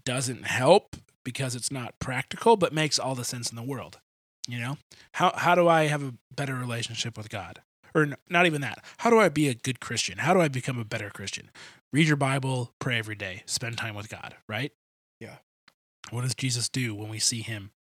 doesn't 0.05 0.45
help 0.45 0.95
because 1.23 1.55
it's 1.55 1.71
not 1.71 1.97
practical, 1.99 2.57
but 2.57 2.73
makes 2.73 2.97
all 2.99 3.15
the 3.15 3.23
sense 3.25 3.49
in 3.49 3.55
the 3.55 3.63
world. 3.63 3.99
You 4.47 4.59
know, 4.59 4.77
how 5.13 5.33
how 5.35 5.55
do 5.55 5.67
I 5.67 5.83
have 5.87 6.03
a 6.03 6.13
better 6.35 6.55
relationship 6.55 7.17
with 7.17 7.29
God? 7.29 7.61
Or 7.95 8.03
n- 8.03 8.15
not 8.29 8.45
even 8.45 8.61
that. 8.61 8.83
How 8.99 9.09
do 9.09 9.19
I 9.19 9.29
be 9.29 9.47
a 9.47 9.53
good 9.53 9.79
Christian? 9.79 10.19
How 10.19 10.33
do 10.33 10.41
I 10.41 10.47
become 10.49 10.77
a 10.77 10.85
better 10.85 11.09
Christian? 11.09 11.49
Read 11.93 12.08
your 12.08 12.17
Bible, 12.17 12.73
pray 12.80 12.97
every 12.97 13.15
day, 13.15 13.43
spend 13.45 13.78
time 13.78 13.95
with 13.95 14.10
God, 14.10 14.36
right? 14.47 14.71
Yeah. 15.19 15.38
What 16.10 16.21
does 16.21 16.36
Jesus 16.36 16.69
do 16.69 16.93
when 16.93 17.10
we 17.10 17.19
see 17.19 17.41
him? 17.41 17.71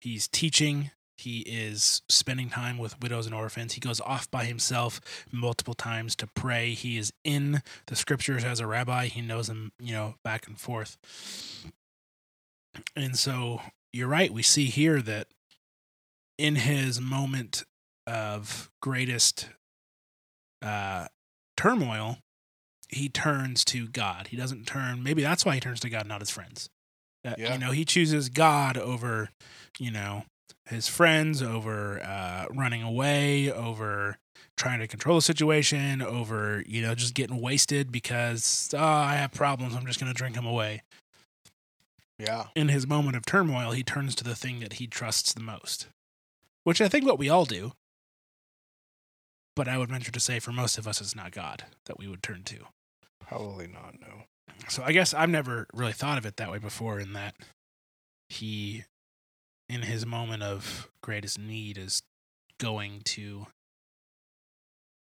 He's 0.00 0.28
teaching, 0.28 0.90
he 1.16 1.40
is 1.40 2.02
spending 2.08 2.48
time 2.50 2.78
with 2.78 3.00
widows 3.00 3.26
and 3.26 3.34
orphans. 3.34 3.74
He 3.74 3.80
goes 3.80 4.00
off 4.00 4.28
by 4.30 4.44
himself 4.44 5.00
multiple 5.30 5.74
times 5.74 6.16
to 6.16 6.26
pray. 6.26 6.74
He 6.74 6.98
is 6.98 7.12
in 7.22 7.62
the 7.86 7.94
scriptures 7.94 8.42
as 8.42 8.58
a 8.58 8.66
rabbi. 8.66 9.06
He 9.06 9.20
knows 9.20 9.46
them, 9.46 9.70
you 9.78 9.92
know, 9.92 10.16
back 10.24 10.48
and 10.48 10.58
forth. 10.58 10.98
And 12.96 13.16
so 13.16 13.60
you're 13.92 14.08
right. 14.08 14.32
We 14.32 14.42
see 14.42 14.64
here 14.64 15.00
that 15.02 15.28
in 16.38 16.56
his 16.56 17.00
moment 17.00 17.62
of 18.04 18.70
greatest 18.80 19.48
uh, 20.60 21.06
turmoil, 21.56 22.18
he 22.92 23.08
turns 23.08 23.64
to 23.66 23.88
God. 23.88 24.28
He 24.28 24.36
doesn't 24.36 24.66
turn. 24.66 25.02
Maybe 25.02 25.22
that's 25.22 25.44
why 25.44 25.54
he 25.54 25.60
turns 25.60 25.80
to 25.80 25.90
God, 25.90 26.06
not 26.06 26.20
his 26.20 26.30
friends. 26.30 26.68
That, 27.24 27.38
Yeah. 27.38 27.54
You 27.54 27.58
know, 27.58 27.70
he 27.70 27.84
chooses 27.84 28.28
God 28.28 28.76
over, 28.76 29.30
you 29.78 29.90
know, 29.90 30.24
his 30.66 30.88
friends, 30.88 31.42
over 31.42 32.00
uh, 32.02 32.46
running 32.50 32.82
away, 32.82 33.50
over 33.50 34.18
trying 34.56 34.80
to 34.80 34.86
control 34.86 35.16
the 35.16 35.22
situation, 35.22 36.02
over 36.02 36.62
you 36.66 36.82
know 36.82 36.94
just 36.94 37.14
getting 37.14 37.40
wasted 37.40 37.90
because 37.90 38.70
oh 38.74 38.78
I 38.78 39.14
have 39.14 39.32
problems. 39.32 39.74
I'm 39.74 39.86
just 39.86 40.00
gonna 40.00 40.14
drink 40.14 40.36
him 40.36 40.46
away. 40.46 40.82
yeah 42.18 42.46
In 42.54 42.68
his 42.68 42.86
moment 42.86 43.16
of 43.16 43.26
turmoil, 43.26 43.72
he 43.72 43.82
turns 43.82 44.14
to 44.16 44.24
the 44.24 44.34
thing 44.34 44.60
that 44.60 44.74
he 44.74 44.86
trusts 44.86 45.32
the 45.32 45.42
most, 45.42 45.88
which 46.64 46.80
I 46.80 46.88
think 46.88 47.06
what 47.06 47.18
we 47.18 47.28
all 47.28 47.44
do. 47.44 47.72
But 49.54 49.68
I 49.68 49.76
would 49.76 49.90
venture 49.90 50.12
to 50.12 50.20
say 50.20 50.38
for 50.38 50.52
most 50.52 50.78
of 50.78 50.88
us, 50.88 51.00
it's 51.00 51.14
not 51.14 51.32
God 51.32 51.64
that 51.84 51.98
we 51.98 52.08
would 52.08 52.22
turn 52.22 52.42
to. 52.44 52.66
Probably 53.28 53.66
not 53.66 53.94
no 54.00 54.24
So 54.68 54.82
I 54.84 54.92
guess 54.92 55.14
I've 55.14 55.30
never 55.30 55.66
really 55.72 55.92
thought 55.92 56.18
of 56.18 56.26
it 56.26 56.36
that 56.36 56.50
way 56.50 56.58
before, 56.58 57.00
in 57.00 57.12
that 57.12 57.34
he, 58.28 58.84
in 59.68 59.82
his 59.82 60.06
moment 60.06 60.42
of 60.42 60.88
greatest 61.02 61.38
need, 61.38 61.78
is 61.78 62.02
going 62.60 63.02
to 63.04 63.46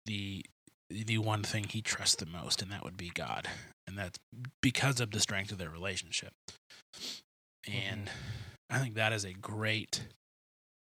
the 0.06 0.46
the 0.90 1.20
one 1.20 1.44
thing 1.44 1.66
he 1.70 1.82
trusts 1.82 2.16
the 2.16 2.26
most, 2.26 2.62
and 2.62 2.72
that 2.72 2.84
would 2.84 2.98
be 2.98 3.12
God, 3.14 3.48
and 3.88 3.98
that's 3.98 4.20
because 4.62 5.00
of 5.00 5.12
the 5.12 5.20
strength 5.20 5.52
of 5.52 5.58
their 5.58 5.70
relationship. 5.70 6.34
Mm-hmm. 7.68 7.92
And 7.94 8.10
I 8.70 8.80
think 8.80 8.96
that 8.96 9.14
is 9.14 9.24
a 9.24 9.34
great, 9.34 10.08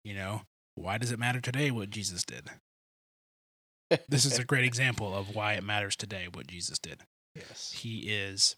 you 0.03 0.13
know, 0.13 0.41
why 0.75 0.97
does 0.97 1.11
it 1.11 1.19
matter 1.19 1.41
today 1.41 1.71
what 1.71 1.89
Jesus 1.89 2.23
did? 2.23 2.49
This 4.09 4.25
is 4.25 4.37
a 4.37 4.43
great 4.43 4.65
example 4.71 5.15
of 5.15 5.33
why 5.35 5.53
it 5.53 5.63
matters 5.63 5.95
today 5.95 6.27
what 6.31 6.47
Jesus 6.47 6.77
did 6.77 7.01
yes. 7.35 7.73
he 7.73 7.99
is 7.99 8.55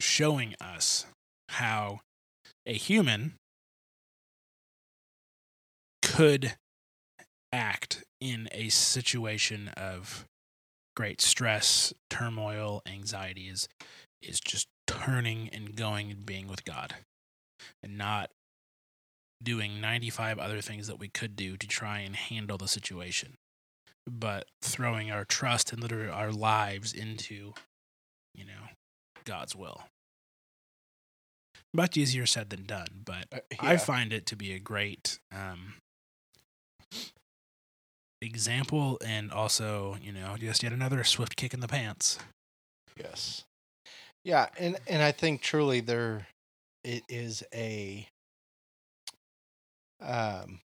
showing 0.00 0.54
us 0.60 1.06
how 1.48 2.00
a 2.66 2.74
human 2.74 3.34
could 6.02 6.54
act 7.52 8.04
in 8.20 8.48
a 8.52 8.68
situation 8.68 9.68
of 9.76 10.26
great 10.96 11.20
stress, 11.20 11.92
turmoil, 12.10 12.82
anxiety 12.86 13.48
is 13.48 13.68
is 14.20 14.38
just 14.38 14.68
turning 14.86 15.48
and 15.52 15.74
going 15.74 16.10
and 16.10 16.24
being 16.24 16.46
with 16.46 16.64
God 16.64 16.94
and 17.82 17.98
not 17.98 18.30
doing 19.42 19.80
95 19.80 20.38
other 20.38 20.60
things 20.60 20.86
that 20.86 21.00
we 21.00 21.08
could 21.08 21.34
do 21.34 21.56
to 21.56 21.66
try 21.66 21.98
and 22.00 22.14
handle 22.14 22.56
the 22.56 22.68
situation 22.68 23.34
but 24.10 24.46
throwing 24.62 25.10
our 25.10 25.24
trust 25.24 25.72
and 25.72 25.80
literally 25.80 26.08
our 26.08 26.32
lives 26.32 26.92
into, 26.92 27.54
you 28.34 28.44
know, 28.44 28.68
God's 29.24 29.54
will. 29.54 29.84
Much 31.74 31.96
easier 31.96 32.26
said 32.26 32.50
than 32.50 32.64
done, 32.64 33.02
but 33.04 33.26
Uh, 33.32 33.38
I 33.60 33.76
find 33.76 34.12
it 34.12 34.26
to 34.26 34.36
be 34.36 34.52
a 34.52 34.58
great 34.58 35.18
um, 35.34 35.74
example 38.20 38.98
and 39.04 39.30
also, 39.32 39.96
you 40.02 40.12
know, 40.12 40.36
just 40.36 40.62
yet 40.62 40.72
another 40.72 41.02
swift 41.04 41.36
kick 41.36 41.54
in 41.54 41.60
the 41.60 41.68
pants. 41.68 42.18
Yes. 42.96 43.44
Yeah, 44.24 44.48
and 44.58 44.76
and 44.86 45.02
I 45.02 45.12
think 45.12 45.40
truly 45.40 45.80
there 45.80 46.26
it 46.84 47.02
is 47.08 47.42
a 47.54 48.06
um 50.00 50.60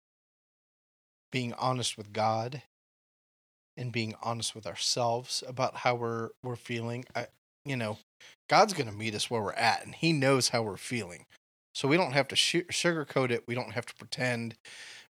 being 1.31 1.53
honest 1.53 1.97
with 1.97 2.13
God 2.13 2.61
and 3.77 3.91
being 3.91 4.15
honest 4.21 4.55
with 4.55 4.67
ourselves 4.67 5.43
about 5.47 5.77
how 5.77 5.95
we're 5.95 6.29
we're 6.43 6.55
feeling. 6.55 7.05
I 7.15 7.27
you 7.65 7.77
know, 7.77 7.97
God's 8.49 8.73
going 8.73 8.89
to 8.89 8.95
meet 8.95 9.15
us 9.15 9.29
where 9.29 9.41
we're 9.41 9.53
at 9.53 9.85
and 9.85 9.95
he 9.95 10.11
knows 10.11 10.49
how 10.49 10.63
we're 10.63 10.77
feeling. 10.77 11.25
So 11.73 11.87
we 11.87 11.97
don't 11.97 12.11
have 12.11 12.27
to 12.29 12.35
su- 12.35 12.65
sugarcoat 12.65 13.31
it, 13.31 13.47
we 13.47 13.55
don't 13.55 13.71
have 13.71 13.85
to 13.85 13.95
pretend. 13.95 14.55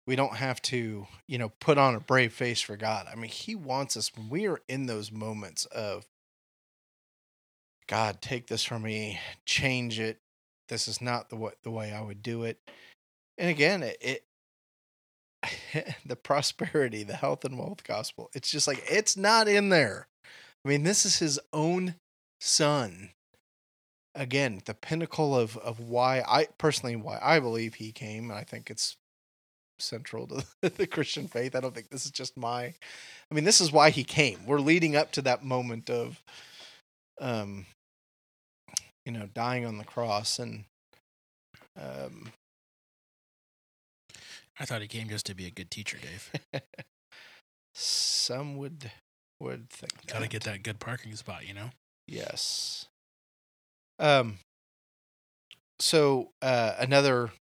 We 0.05 0.17
don't 0.17 0.35
have 0.35 0.61
to, 0.63 1.07
you 1.27 1.37
know, 1.37 1.53
put 1.61 1.77
on 1.77 1.95
a 1.95 1.99
brave 2.01 2.33
face 2.33 2.59
for 2.59 2.75
God. 2.75 3.07
I 3.09 3.15
mean, 3.15 3.29
he 3.29 3.55
wants 3.55 3.95
us 3.95 4.11
when 4.13 4.29
we 4.29 4.47
are 4.47 4.59
in 4.67 4.85
those 4.85 5.13
moments 5.13 5.65
of 5.67 6.05
God, 7.87 8.21
take 8.21 8.47
this 8.47 8.63
from 8.63 8.83
me, 8.83 9.19
change 9.45 9.99
it. 9.99 10.17
This 10.67 10.87
is 10.87 11.01
not 11.01 11.29
the 11.29 11.35
way, 11.37 11.53
the 11.63 11.71
way 11.71 11.93
I 11.93 12.01
would 12.01 12.21
do 12.21 12.43
it. 12.43 12.59
And 13.37 13.49
again, 13.49 13.81
it, 13.83 13.97
it 14.01 14.23
the 16.05 16.15
prosperity, 16.15 17.03
the 17.03 17.15
health 17.15 17.45
and 17.45 17.57
wealth 17.57 17.83
gospel. 17.83 18.29
It's 18.33 18.51
just 18.51 18.67
like 18.67 18.83
it's 18.89 19.17
not 19.17 19.47
in 19.47 19.69
there. 19.69 20.07
I 20.65 20.69
mean, 20.69 20.83
this 20.83 21.05
is 21.05 21.19
his 21.19 21.39
own 21.51 21.95
son. 22.39 23.09
Again, 24.15 24.61
the 24.65 24.73
pinnacle 24.73 25.37
of 25.37 25.57
of 25.57 25.79
why 25.79 26.23
I 26.27 26.47
personally 26.57 26.95
why 26.95 27.19
I 27.21 27.39
believe 27.39 27.75
he 27.75 27.91
came, 27.91 28.29
and 28.29 28.39
I 28.39 28.43
think 28.43 28.69
it's 28.69 28.97
central 29.79 30.27
to 30.27 30.45
the 30.69 30.87
Christian 30.87 31.27
faith. 31.27 31.55
I 31.55 31.59
don't 31.59 31.73
think 31.73 31.89
this 31.89 32.05
is 32.05 32.11
just 32.11 32.37
my 32.37 32.65
I 33.31 33.35
mean, 33.35 33.43
this 33.43 33.61
is 33.61 33.71
why 33.71 33.89
he 33.89 34.03
came. 34.03 34.45
We're 34.45 34.59
leading 34.59 34.95
up 34.95 35.11
to 35.13 35.21
that 35.23 35.43
moment 35.43 35.89
of 35.89 36.21
um 37.19 37.65
you 39.05 39.11
know, 39.11 39.27
dying 39.33 39.65
on 39.65 39.77
the 39.77 39.83
cross 39.83 40.39
and 40.39 40.65
um 41.79 42.31
I 44.59 44.65
thought 44.65 44.81
he 44.81 44.87
came 44.87 45.09
just 45.09 45.25
to 45.27 45.35
be 45.35 45.45
a 45.45 45.51
good 45.51 45.71
teacher, 45.71 45.97
Dave. 45.97 46.31
some 47.73 48.57
would 48.57 48.91
would 49.39 49.69
think 49.69 50.07
Got 50.07 50.21
to 50.21 50.27
get 50.27 50.43
that 50.43 50.63
good 50.63 50.79
parking 50.79 51.15
spot, 51.15 51.47
you 51.47 51.53
know? 51.53 51.71
Yes. 52.07 52.87
Um. 53.99 54.39
So 55.79 56.31
uh, 56.41 56.75
another 56.79 57.31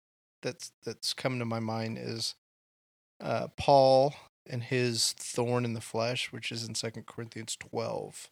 that's 0.42 0.72
that's 0.84 1.12
come 1.12 1.38
to 1.38 1.44
my 1.44 1.60
mind 1.60 1.98
is 1.98 2.34
uh, 3.20 3.48
Paul 3.56 4.14
and 4.48 4.62
his 4.62 5.12
thorn 5.12 5.64
in 5.64 5.74
the 5.74 5.80
flesh, 5.80 6.32
which 6.32 6.50
is 6.50 6.66
in 6.66 6.74
Second 6.74 7.06
Corinthians 7.06 7.56
twelve, 7.56 8.28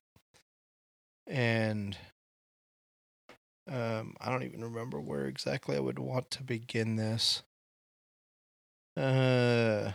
and 1.26 1.96
um, 3.70 4.14
I 4.20 4.30
don't 4.30 4.42
even 4.42 4.64
remember 4.64 5.00
where 5.00 5.26
exactly 5.26 5.76
I 5.76 5.80
would 5.80 5.98
want 5.98 6.30
to 6.32 6.42
begin 6.42 6.96
this. 6.96 7.42
Uh, 8.96 9.92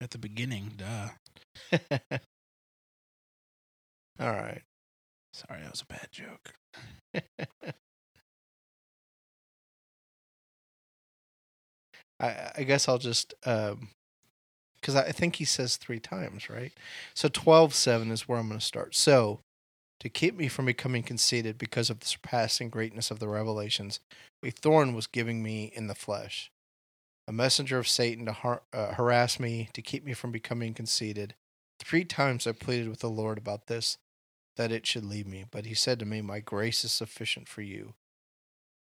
At 0.00 0.10
the 0.10 0.18
beginning, 0.18 0.72
duh. 0.76 1.10
all 4.20 4.30
right. 4.32 4.62
Sorry, 5.32 5.62
that 5.62 5.70
was 5.72 5.82
a 5.82 5.86
bad 5.86 6.08
joke. 6.12 6.54
I, 12.18 12.52
I 12.58 12.62
guess 12.64 12.88
I'll 12.88 12.98
just 12.98 13.34
um, 13.44 13.88
because 14.80 14.96
I 14.96 15.12
think 15.12 15.36
he 15.36 15.44
says 15.44 15.76
three 15.76 16.00
times, 16.00 16.50
right? 16.50 16.72
So 17.14 17.28
twelve 17.28 17.74
seven 17.74 18.10
is 18.10 18.28
where 18.28 18.38
I'm 18.38 18.48
going 18.48 18.60
to 18.60 18.64
start. 18.66 18.94
So 18.94 19.40
to 20.00 20.08
keep 20.08 20.36
me 20.36 20.48
from 20.48 20.64
becoming 20.64 21.02
conceited 21.02 21.58
because 21.58 21.90
of 21.90 22.00
the 22.00 22.06
surpassing 22.06 22.70
greatness 22.70 23.10
of 23.10 23.18
the 23.18 23.28
revelations, 23.28 24.00
a 24.42 24.50
thorn 24.50 24.94
was 24.94 25.06
giving 25.06 25.42
me 25.42 25.70
in 25.74 25.86
the 25.86 25.94
flesh, 25.94 26.50
a 27.28 27.32
messenger 27.32 27.78
of 27.78 27.86
Satan 27.86 28.24
to 28.24 28.32
har- 28.32 28.62
uh, 28.72 28.94
harass 28.94 29.38
me, 29.38 29.68
to 29.74 29.82
keep 29.82 30.04
me 30.04 30.14
from 30.14 30.32
becoming 30.32 30.72
conceited. 30.72 31.34
Three 31.78 32.04
times 32.04 32.46
I 32.46 32.52
pleaded 32.52 32.88
with 32.88 33.00
the 33.00 33.10
Lord 33.10 33.36
about 33.36 33.66
this, 33.66 33.98
that 34.56 34.72
it 34.72 34.86
should 34.86 35.04
leave 35.04 35.26
me. 35.26 35.44
But 35.50 35.66
he 35.66 35.74
said 35.74 35.98
to 35.98 36.06
me, 36.06 36.22
My 36.22 36.40
grace 36.40 36.84
is 36.84 36.92
sufficient 36.92 37.46
for 37.46 37.62
you, 37.62 37.94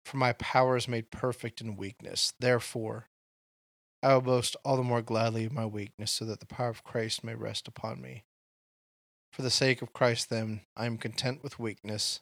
for 0.05 0.17
my 0.17 0.33
power 0.33 0.77
is 0.77 0.87
made 0.87 1.11
perfect 1.11 1.59
in 1.59 1.75
weakness. 1.75 2.33
Therefore, 2.39 3.07
I 4.01 4.13
will 4.13 4.21
boast 4.21 4.55
all 4.63 4.77
the 4.77 4.83
more 4.83 5.01
gladly 5.01 5.43
of 5.43 5.51
my 5.51 5.65
weakness, 5.65 6.11
so 6.11 6.23
that 6.25 6.39
the 6.39 6.45
power 6.45 6.69
of 6.69 6.85
Christ 6.85 7.23
may 7.25 7.35
rest 7.35 7.67
upon 7.67 8.01
me. 8.01 8.23
For 9.31 9.41
the 9.41 9.49
sake 9.49 9.81
of 9.81 9.93
Christ, 9.93 10.29
then, 10.29 10.61
I 10.75 10.85
am 10.85 10.97
content 10.97 11.43
with 11.43 11.59
weakness, 11.59 12.21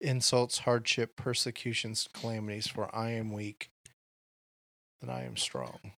insults, 0.00 0.60
hardship, 0.60 1.16
persecutions, 1.16 2.08
calamities, 2.12 2.66
for 2.66 2.94
I 2.94 3.10
am 3.10 3.32
weak, 3.32 3.70
then 5.00 5.10
I 5.10 5.24
am 5.24 5.36
strong. 5.36 5.92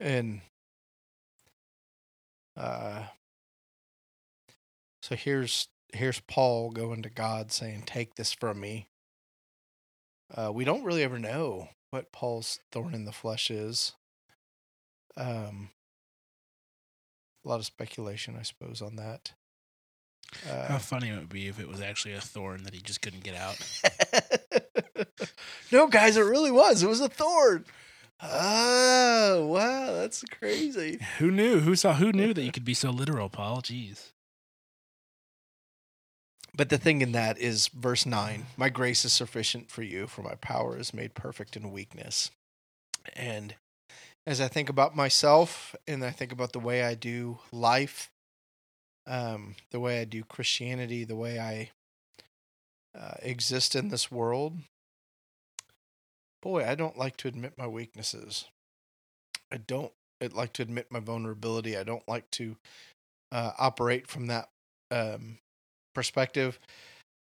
And 0.00 0.40
uh, 2.56 3.04
so 5.00 5.14
here's 5.14 5.68
here's 5.92 6.20
Paul 6.20 6.70
going 6.70 7.02
to 7.02 7.10
God 7.10 7.52
saying, 7.52 7.84
"Take 7.86 8.16
this 8.16 8.32
from 8.32 8.60
me." 8.60 8.88
Uh, 10.34 10.50
we 10.52 10.64
don't 10.64 10.84
really 10.84 11.02
ever 11.02 11.18
know 11.18 11.68
what 11.90 12.12
Paul's 12.12 12.58
thorn 12.72 12.94
in 12.94 13.04
the 13.04 13.12
flesh 13.12 13.50
is. 13.50 13.92
Um, 15.16 15.70
a 17.44 17.48
lot 17.48 17.60
of 17.60 17.66
speculation, 17.66 18.36
I 18.38 18.42
suppose, 18.42 18.80
on 18.80 18.96
that. 18.96 19.32
How 20.46 20.76
Uh, 20.76 20.78
funny 20.78 21.10
it 21.10 21.18
would 21.18 21.28
be 21.28 21.48
if 21.48 21.60
it 21.60 21.68
was 21.68 21.80
actually 21.80 22.14
a 22.14 22.20
thorn 22.20 22.64
that 22.64 22.74
he 22.74 22.80
just 22.80 23.02
couldn't 23.02 23.22
get 23.22 23.36
out. 23.36 23.56
no, 25.72 25.86
guys, 25.86 26.16
it 26.16 26.22
really 26.22 26.50
was. 26.50 26.82
It 26.82 26.88
was 26.88 27.00
a 27.00 27.08
thorn. 27.08 27.64
Oh, 28.22 29.46
wow, 29.46 29.92
that's 29.92 30.22
crazy. 30.30 30.98
Who 31.18 31.30
knew? 31.30 31.60
Who 31.60 31.76
saw? 31.76 31.94
Who 31.94 32.12
knew 32.12 32.32
that 32.32 32.42
you 32.42 32.52
could 32.52 32.64
be 32.64 32.74
so 32.74 32.90
literal, 32.90 33.28
Paul? 33.28 33.60
Jeez. 33.60 34.12
But 36.56 36.68
the 36.68 36.78
thing 36.78 37.02
in 37.02 37.12
that 37.12 37.36
is 37.38 37.68
verse 37.68 38.06
9 38.06 38.46
My 38.56 38.68
grace 38.68 39.04
is 39.04 39.12
sufficient 39.12 39.70
for 39.70 39.82
you, 39.82 40.06
for 40.06 40.22
my 40.22 40.36
power 40.36 40.78
is 40.78 40.94
made 40.94 41.14
perfect 41.14 41.56
in 41.56 41.72
weakness. 41.72 42.30
And 43.14 43.56
as 44.26 44.40
I 44.40 44.48
think 44.48 44.68
about 44.68 44.96
myself 44.96 45.74
and 45.86 46.04
I 46.04 46.10
think 46.10 46.32
about 46.32 46.52
the 46.52 46.58
way 46.58 46.82
I 46.82 46.94
do 46.94 47.38
life, 47.52 48.10
um, 49.06 49.56
the 49.70 49.80
way 49.80 50.00
I 50.00 50.04
do 50.04 50.24
Christianity, 50.24 51.04
the 51.04 51.16
way 51.16 51.38
I 51.38 51.70
uh, 52.98 53.14
exist 53.22 53.74
in 53.74 53.88
this 53.88 54.10
world, 54.10 54.58
boy, 56.42 56.64
I 56.66 56.74
don't 56.74 56.98
like 56.98 57.16
to 57.18 57.28
admit 57.28 57.58
my 57.58 57.66
weaknesses. 57.66 58.46
I 59.52 59.58
don't 59.58 59.92
like 60.32 60.52
to 60.54 60.62
admit 60.62 60.86
my 60.90 61.00
vulnerability. 61.00 61.76
I 61.76 61.82
don't 61.82 62.06
like 62.08 62.30
to 62.32 62.56
uh, 63.30 63.52
operate 63.58 64.06
from 64.06 64.28
that 64.28 64.48
um, 64.90 65.38
perspective. 65.94 66.58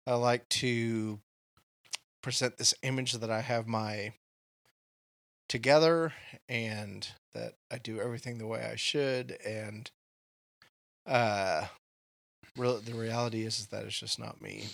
I 0.08 0.16
like 0.16 0.48
to 0.50 1.20
present 2.24 2.58
this 2.58 2.74
image 2.82 3.14
that 3.14 3.30
I 3.30 3.42
have 3.42 3.68
my 3.68 4.14
together 5.48 6.14
and 6.50 7.08
that 7.34 7.54
I 7.72 7.78
do 7.78 8.00
everything 8.00 8.38
the 8.38 8.48
way 8.48 8.68
I 8.72 8.76
should 8.76 9.38
and 9.46 9.90
uh 11.06 11.68
real 12.58 12.80
the 12.80 12.94
reality 12.94 13.46
is, 13.46 13.60
is 13.60 13.68
that 13.68 13.86
it's 13.86 14.00
just 14.00 14.20
not 14.20 14.42
me. 14.42 14.66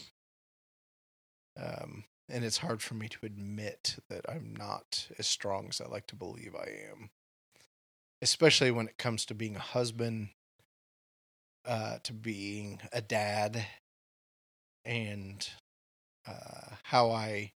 Um 1.58 2.06
and 2.30 2.44
it's 2.44 2.58
hard 2.58 2.82
for 2.82 2.96
me 2.96 3.10
to 3.10 3.26
admit 3.26 3.98
that 4.10 4.26
I'm 4.30 4.56
not 4.58 5.08
as 5.20 5.28
strong 5.28 5.68
as 5.70 5.82
I 5.82 5.88
like 5.88 6.08
to 6.08 6.16
believe 6.16 6.56
I 6.56 6.70
am. 6.92 7.10
Especially 8.22 8.72
when 8.72 8.88
it 8.88 8.98
comes 8.98 9.26
to 9.26 9.36
being 9.36 9.58
a 9.58 9.60
husband, 9.60 10.30
uh, 11.66 11.98
to 12.04 12.14
being 12.14 12.80
a 12.94 13.02
dad, 13.02 13.66
and 14.86 15.50
uh, 16.26 16.76
how 16.84 17.12
I 17.12 17.52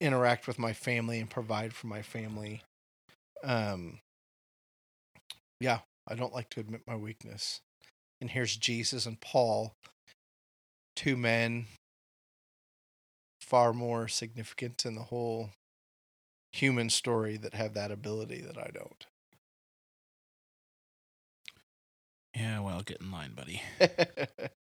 interact 0.00 0.46
with 0.46 0.58
my 0.58 0.72
family 0.72 1.20
and 1.20 1.30
provide 1.30 1.72
for 1.72 1.86
my 1.86 2.02
family. 2.02 2.62
Um, 3.42 4.00
yeah, 5.60 5.80
I 6.06 6.14
don't 6.14 6.34
like 6.34 6.50
to 6.50 6.60
admit 6.60 6.82
my 6.86 6.96
weakness. 6.96 7.60
And 8.20 8.30
here's 8.30 8.56
Jesus 8.56 9.06
and 9.06 9.20
Paul, 9.20 9.74
two 10.94 11.16
men 11.16 11.66
far 13.40 13.72
more 13.72 14.08
significant 14.08 14.84
in 14.84 14.94
the 14.94 15.02
whole 15.04 15.50
human 16.52 16.90
story 16.90 17.36
that 17.36 17.54
have 17.54 17.74
that 17.74 17.90
ability 17.90 18.40
that 18.40 18.58
I 18.58 18.70
don't. 18.72 19.06
Yeah, 22.34 22.60
well, 22.60 22.82
get 22.82 23.00
in 23.00 23.10
line, 23.10 23.32
buddy. 23.34 23.62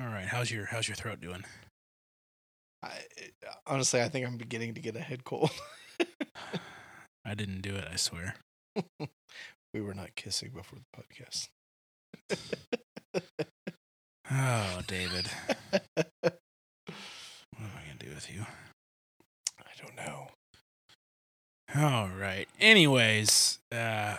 All 0.00 0.08
right, 0.08 0.26
how's 0.26 0.50
your 0.50 0.66
how's 0.66 0.86
your 0.86 0.94
throat 0.94 1.20
doing? 1.20 1.44
I, 2.82 2.90
honestly, 3.66 4.00
I 4.00 4.08
think 4.08 4.26
I'm 4.26 4.36
beginning 4.36 4.74
to 4.74 4.80
get 4.80 4.94
a 4.94 5.00
head 5.00 5.24
cold. 5.24 5.50
I 7.24 7.34
didn't 7.34 7.62
do 7.62 7.74
it, 7.74 7.86
I 7.92 7.96
swear. 7.96 8.36
we 9.74 9.80
were 9.80 9.94
not 9.94 10.14
kissing 10.14 10.50
before 10.54 10.78
the 10.78 11.02
podcast. 11.02 11.48
Oh, 14.30 14.80
David, 14.86 15.26
what 15.70 16.34
am 17.58 17.70
I 17.76 17.86
gonna 17.86 17.98
do 17.98 18.10
with 18.14 18.30
you? 18.32 18.46
I 19.58 19.70
don't 19.82 19.96
know. 19.96 20.28
All 21.74 22.08
right. 22.08 22.46
Anyways, 22.60 23.58
uh, 23.72 24.16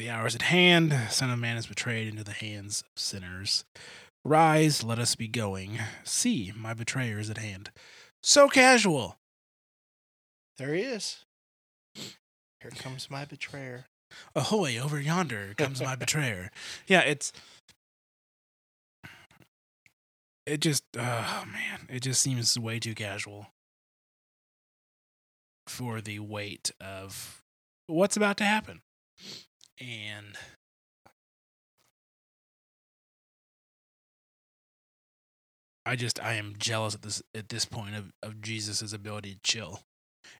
the 0.00 0.08
hour 0.08 0.26
is 0.26 0.34
at 0.34 0.42
hand. 0.42 0.98
Son 1.10 1.28
of 1.28 1.38
Man 1.38 1.58
is 1.58 1.66
betrayed 1.66 2.08
into 2.08 2.24
the 2.24 2.32
hands 2.32 2.80
of 2.80 3.00
sinners. 3.00 3.66
Rise, 4.24 4.82
let 4.82 4.98
us 4.98 5.14
be 5.14 5.28
going. 5.28 5.78
See, 6.04 6.52
my 6.56 6.72
betrayer 6.72 7.18
is 7.18 7.28
at 7.28 7.36
hand. 7.36 7.70
So 8.22 8.48
casual. 8.48 9.18
There 10.56 10.72
he 10.72 10.80
is. 10.80 11.26
Here 11.94 12.70
comes 12.74 13.10
my 13.10 13.26
betrayer. 13.26 13.88
Ahoy, 14.34 14.78
over 14.78 14.98
yonder 14.98 15.52
comes 15.58 15.82
my 15.82 15.96
betrayer. 15.96 16.50
Yeah, 16.86 17.00
it's. 17.00 17.30
It 20.46 20.60
just, 20.60 20.84
oh 20.96 21.44
man, 21.46 21.88
it 21.90 22.00
just 22.00 22.22
seems 22.22 22.58
way 22.58 22.78
too 22.78 22.94
casual 22.94 23.48
for 25.66 26.00
the 26.00 26.20
weight 26.20 26.72
of 26.80 27.42
what's 27.86 28.16
about 28.16 28.38
to 28.38 28.44
happen. 28.44 28.80
And 29.80 30.36
I 35.86 35.96
just, 35.96 36.22
I 36.22 36.34
am 36.34 36.54
jealous 36.58 36.94
at 36.94 37.02
this 37.02 37.22
at 37.34 37.48
this 37.48 37.64
point 37.64 37.94
of, 37.96 38.12
of 38.22 38.40
Jesus' 38.40 38.92
ability 38.92 39.34
to 39.34 39.40
chill. 39.42 39.80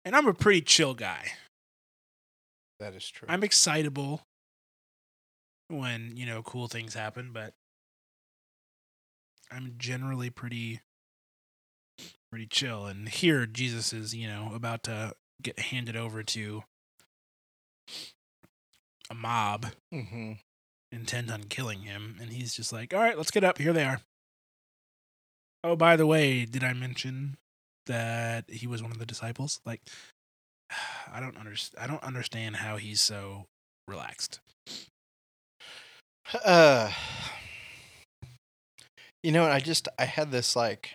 And 0.04 0.14
I'm 0.14 0.28
a 0.28 0.34
pretty 0.34 0.60
chill 0.60 0.94
guy. 0.94 1.32
That 2.78 2.94
is 2.94 3.08
true. 3.08 3.26
I'm 3.28 3.42
excitable 3.42 4.22
when, 5.68 6.16
you 6.16 6.26
know, 6.26 6.42
cool 6.42 6.68
things 6.68 6.94
happen, 6.94 7.30
but 7.32 7.52
I'm 9.50 9.74
generally 9.78 10.30
pretty 10.30 10.80
pretty 12.30 12.46
chill. 12.46 12.86
And 12.86 13.08
here 13.08 13.46
Jesus 13.46 13.92
is, 13.92 14.14
you 14.14 14.28
know, 14.28 14.52
about 14.54 14.82
to 14.84 15.14
get 15.42 15.58
handed 15.58 15.96
over 15.96 16.22
to 16.22 16.62
a 19.10 19.14
mob 19.14 19.66
mm-hmm. 19.92 20.32
intent 20.92 21.30
on 21.30 21.44
killing 21.44 21.80
him, 21.80 22.16
and 22.20 22.32
he's 22.32 22.54
just 22.54 22.72
like, 22.72 22.94
"All 22.94 23.00
right, 23.00 23.16
let's 23.16 23.30
get 23.30 23.44
up. 23.44 23.58
Here 23.58 23.72
they 23.72 23.84
are." 23.84 24.00
Oh, 25.62 25.76
by 25.76 25.96
the 25.96 26.06
way, 26.06 26.44
did 26.44 26.64
I 26.64 26.72
mention 26.72 27.36
that 27.86 28.48
he 28.48 28.66
was 28.66 28.82
one 28.82 28.92
of 28.92 28.98
the 28.98 29.06
disciples? 29.06 29.60
Like, 29.66 29.82
I 31.12 31.20
don't 31.20 31.36
understand. 31.36 31.84
I 31.84 31.86
don't 31.86 32.04
understand 32.04 32.56
how 32.56 32.76
he's 32.76 33.00
so 33.00 33.46
relaxed. 33.88 34.40
Uh, 36.44 36.90
you 39.22 39.32
know, 39.32 39.44
I 39.44 39.60
just 39.60 39.88
I 39.98 40.04
had 40.04 40.30
this 40.30 40.56
like 40.56 40.90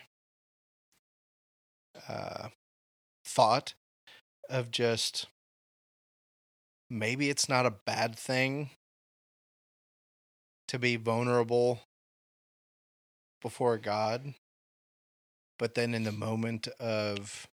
uh 2.08 2.48
thought 3.24 3.74
of 4.48 4.70
just 4.70 5.26
maybe 6.90 7.30
it's 7.30 7.48
not 7.48 7.66
a 7.66 7.70
bad 7.70 8.16
thing 8.16 8.70
to 10.68 10.78
be 10.78 10.96
vulnerable 10.96 11.80
before 13.40 13.78
God, 13.78 14.34
but 15.58 15.74
then 15.74 15.94
in 15.94 16.04
the 16.04 16.12
moment 16.12 16.68
of 16.80 17.48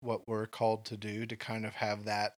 what 0.00 0.28
we're 0.28 0.46
called 0.46 0.84
to 0.86 0.96
do 0.96 1.26
to 1.26 1.36
kind 1.36 1.66
of 1.66 1.74
have 1.74 2.04
that 2.04 2.36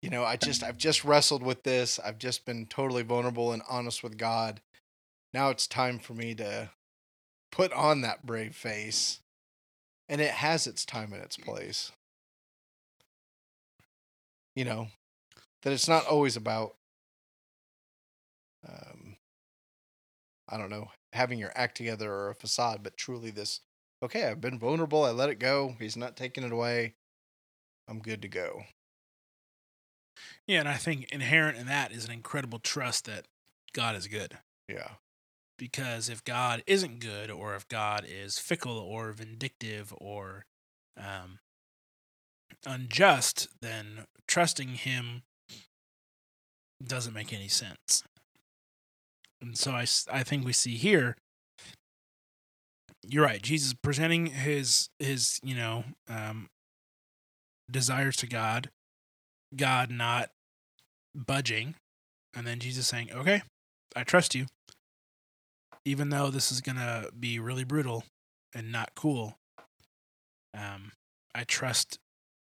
you 0.00 0.10
know 0.10 0.24
i 0.24 0.36
just 0.36 0.62
i've 0.62 0.76
just 0.76 1.04
wrestled 1.04 1.42
with 1.42 1.62
this 1.62 1.98
i've 2.04 2.18
just 2.18 2.44
been 2.44 2.66
totally 2.66 3.02
vulnerable 3.02 3.52
and 3.52 3.62
honest 3.68 4.02
with 4.02 4.16
god. 4.16 4.60
Now 5.34 5.48
it's 5.48 5.66
time 5.66 5.98
for 5.98 6.12
me 6.12 6.34
to 6.34 6.70
put 7.50 7.72
on 7.72 8.02
that 8.02 8.26
brave 8.26 8.54
face 8.54 9.20
and 10.08 10.20
it 10.20 10.30
has 10.30 10.66
its 10.66 10.84
time 10.84 11.12
and 11.14 11.22
its 11.22 11.38
place 11.38 11.90
you 14.54 14.64
know 14.64 14.88
that 15.62 15.72
it's 15.72 15.88
not 15.88 16.06
always 16.06 16.36
about 16.36 16.76
um 18.68 19.16
i 20.48 20.56
don't 20.56 20.70
know 20.70 20.88
having 21.12 21.38
your 21.38 21.52
act 21.54 21.76
together 21.76 22.12
or 22.12 22.30
a 22.30 22.34
facade 22.34 22.82
but 22.82 22.96
truly 22.96 23.30
this 23.30 23.60
okay 24.02 24.24
i've 24.24 24.40
been 24.40 24.58
vulnerable 24.58 25.04
i 25.04 25.10
let 25.10 25.28
it 25.30 25.38
go 25.38 25.74
he's 25.78 25.96
not 25.96 26.16
taking 26.16 26.44
it 26.44 26.52
away 26.52 26.94
i'm 27.88 28.00
good 28.00 28.22
to 28.22 28.28
go 28.28 28.62
Yeah, 30.46 30.60
and 30.60 30.68
I 30.68 30.74
think 30.74 31.10
inherent 31.12 31.56
in 31.58 31.66
that 31.66 31.92
is 31.92 32.04
an 32.04 32.10
incredible 32.10 32.58
trust 32.58 33.06
that 33.06 33.26
God 33.72 33.96
is 33.96 34.08
good. 34.08 34.38
yeah 34.68 34.92
Because 35.58 36.08
if 36.08 36.24
God 36.24 36.62
isn't 36.66 37.00
good, 37.00 37.30
or 37.30 37.54
if 37.54 37.68
God 37.68 38.04
is 38.08 38.38
fickle 38.38 38.78
or 38.78 39.12
vindictive 39.12 39.94
or 39.98 40.46
um, 40.96 41.38
unjust, 42.66 43.48
then 43.60 44.06
trusting 44.26 44.68
Him 44.68 45.22
doesn't 46.84 47.14
make 47.14 47.32
any 47.32 47.48
sense. 47.48 48.02
And 49.40 49.56
so 49.56 49.72
I, 49.72 49.86
I 50.12 50.22
think 50.22 50.44
we 50.44 50.52
see 50.52 50.76
here. 50.76 51.16
You're 53.04 53.24
right. 53.24 53.42
Jesus 53.42 53.74
presenting 53.74 54.26
his 54.26 54.88
his 55.00 55.40
you 55.42 55.56
know 55.56 55.84
um, 56.08 56.48
desires 57.68 58.16
to 58.18 58.28
God, 58.28 58.70
God 59.56 59.90
not 59.90 60.30
budging, 61.14 61.74
and 62.36 62.46
then 62.46 62.60
Jesus 62.60 62.86
saying, 62.86 63.10
"Okay, 63.12 63.42
I 63.96 64.04
trust 64.04 64.36
you, 64.36 64.46
even 65.84 66.10
though 66.10 66.30
this 66.30 66.52
is 66.52 66.60
gonna 66.60 67.06
be 67.18 67.40
really 67.40 67.64
brutal 67.64 68.04
and 68.54 68.70
not 68.70 68.92
cool. 68.94 69.38
Um, 70.54 70.92
I 71.34 71.42
trust 71.42 71.98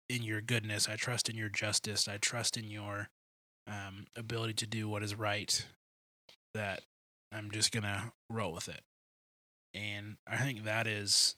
in 0.10 0.24
your 0.24 0.42
goodness. 0.42 0.88
I 0.90 0.96
trust 0.96 1.30
in 1.30 1.36
your 1.36 1.50
justice. 1.50 2.08
I 2.08 2.18
trust 2.18 2.58
in 2.58 2.70
your 2.70 3.10
um, 3.68 4.06
ability 4.16 4.54
to 4.56 4.68
do 4.68 4.90
what 4.90 5.04
is 5.04 5.16
right. 5.16 5.66
That 6.54 6.82
I'm 7.32 7.52
just 7.52 7.72
gonna 7.72 8.14
roll 8.30 8.54
with 8.54 8.70
it." 8.70 8.82
And 9.74 10.18
I 10.28 10.38
think 10.38 10.64
that 10.64 10.86
is 10.88 11.36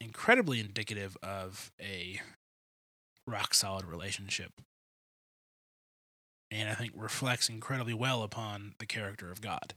incredibly 0.00 0.60
indicative 0.60 1.16
of 1.22 1.72
a 1.80 2.20
rock 3.26 3.54
solid 3.54 3.86
relationship. 3.86 4.52
And 6.50 6.68
I 6.68 6.74
think 6.74 6.92
reflects 6.94 7.48
incredibly 7.48 7.94
well 7.94 8.22
upon 8.22 8.74
the 8.78 8.86
character 8.86 9.30
of 9.32 9.40
God. 9.40 9.74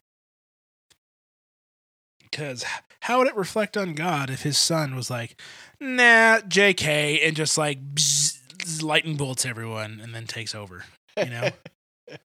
Because 2.30 2.66
how 3.02 3.20
would 3.20 3.28
it 3.28 3.36
reflect 3.36 3.78
on 3.78 3.94
God 3.94 4.30
if 4.30 4.44
his 4.44 4.58
son 4.58 4.96
was 4.96 5.10
like, 5.10 5.40
nah, 5.80 6.40
JK, 6.40 7.26
and 7.26 7.36
just 7.36 7.58
like 7.58 7.96
bzz, 7.96 8.84
lightning 8.84 9.18
bolts 9.18 9.46
everyone 9.46 10.00
and 10.02 10.14
then 10.14 10.28
takes 10.28 10.54
over? 10.54 10.86
You 11.16 11.30
know? 11.30 11.50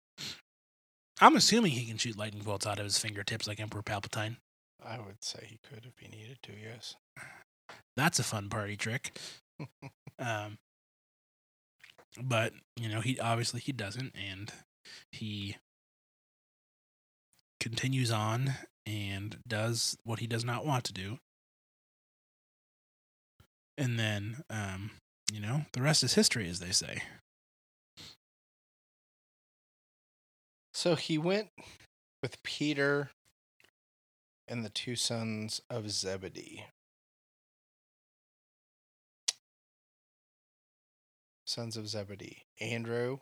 I'm 1.21 1.37
assuming 1.37 1.73
he 1.73 1.87
can 1.87 1.99
shoot 1.99 2.19
lightning 2.19 2.43
bolts 2.43 2.67
out 2.67 2.79
of 2.79 2.85
his 2.85 2.99
fingertips 2.99 3.47
like 3.47 3.61
Emperor 3.61 3.83
Palpatine. 3.83 4.37
i 4.85 4.99
would 4.99 5.23
say 5.23 5.47
he 5.49 5.61
could 5.63 5.87
if 5.87 5.99
he 5.99 6.09
needed 6.09 6.39
to 6.43 6.53
yes 6.53 6.97
That's 7.97 8.19
a 8.19 8.25
fun 8.25 8.49
party 8.49 8.77
trick. 8.77 9.17
um, 10.19 10.59
but 12.21 12.53
you 12.77 12.89
know, 12.89 13.01
he 13.01 13.19
obviously 13.21 13.61
he 13.61 13.73
doesn't, 13.73 14.15
and 14.17 14.53
he 15.13 15.57
continues 17.61 18.11
on 18.11 18.55
and 18.87 19.39
does 19.47 19.97
what 20.05 20.19
he 20.19 20.27
does 20.27 20.45
not 20.45 20.67
want 20.67 20.85
to 20.85 20.93
do. 20.93 21.19
And 23.79 23.99
then, 23.99 24.45
um, 24.51 24.93
you 25.33 25.41
know, 25.41 25.67
the 25.73 25.83
rest 25.83 26.03
is 26.03 26.15
history, 26.15 26.49
as 26.49 26.61
they 26.61 26.73
say. 26.73 27.03
So 30.75 30.95
he 30.95 31.19
went 31.19 31.49
with 32.23 32.43
Peter 32.43 33.11
and 34.49 34.65
the 34.65 34.71
two 34.71 34.97
sons 34.97 35.61
of 35.71 35.91
Zebedee. 35.91 36.67
Sons 41.47 41.77
of 41.77 41.89
Zebedee. 41.89 42.45
Andrew? 42.61 43.19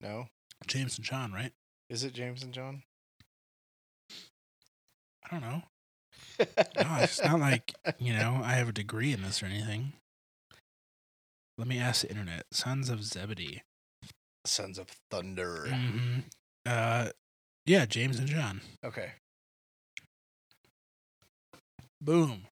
No? 0.00 0.26
James 0.66 0.96
and 0.98 1.04
John, 1.04 1.32
right? 1.32 1.52
Is 1.88 2.04
it 2.04 2.12
James 2.12 2.42
and 2.42 2.52
John? 2.52 2.82
I 5.30 5.38
don't 5.38 5.40
know. 5.42 5.62
No, 6.76 6.96
it's 7.02 7.22
not 7.22 7.40
like 7.40 7.74
you 7.98 8.12
know 8.12 8.40
I 8.44 8.52
have 8.54 8.68
a 8.68 8.72
degree 8.72 9.12
in 9.12 9.22
this 9.22 9.42
or 9.42 9.46
anything. 9.46 9.92
Let 11.56 11.66
me 11.66 11.78
ask 11.78 12.02
the 12.02 12.10
internet. 12.10 12.44
Sons 12.52 12.88
of 12.88 13.02
Zebedee. 13.02 13.62
Sons 14.44 14.78
of 14.78 14.86
Thunder. 15.10 15.66
hmm 15.68 16.20
Uh, 16.64 17.08
yeah, 17.66 17.84
James 17.84 18.18
and 18.18 18.28
John. 18.28 18.60
Okay. 18.84 19.12
Boom. 22.00 22.46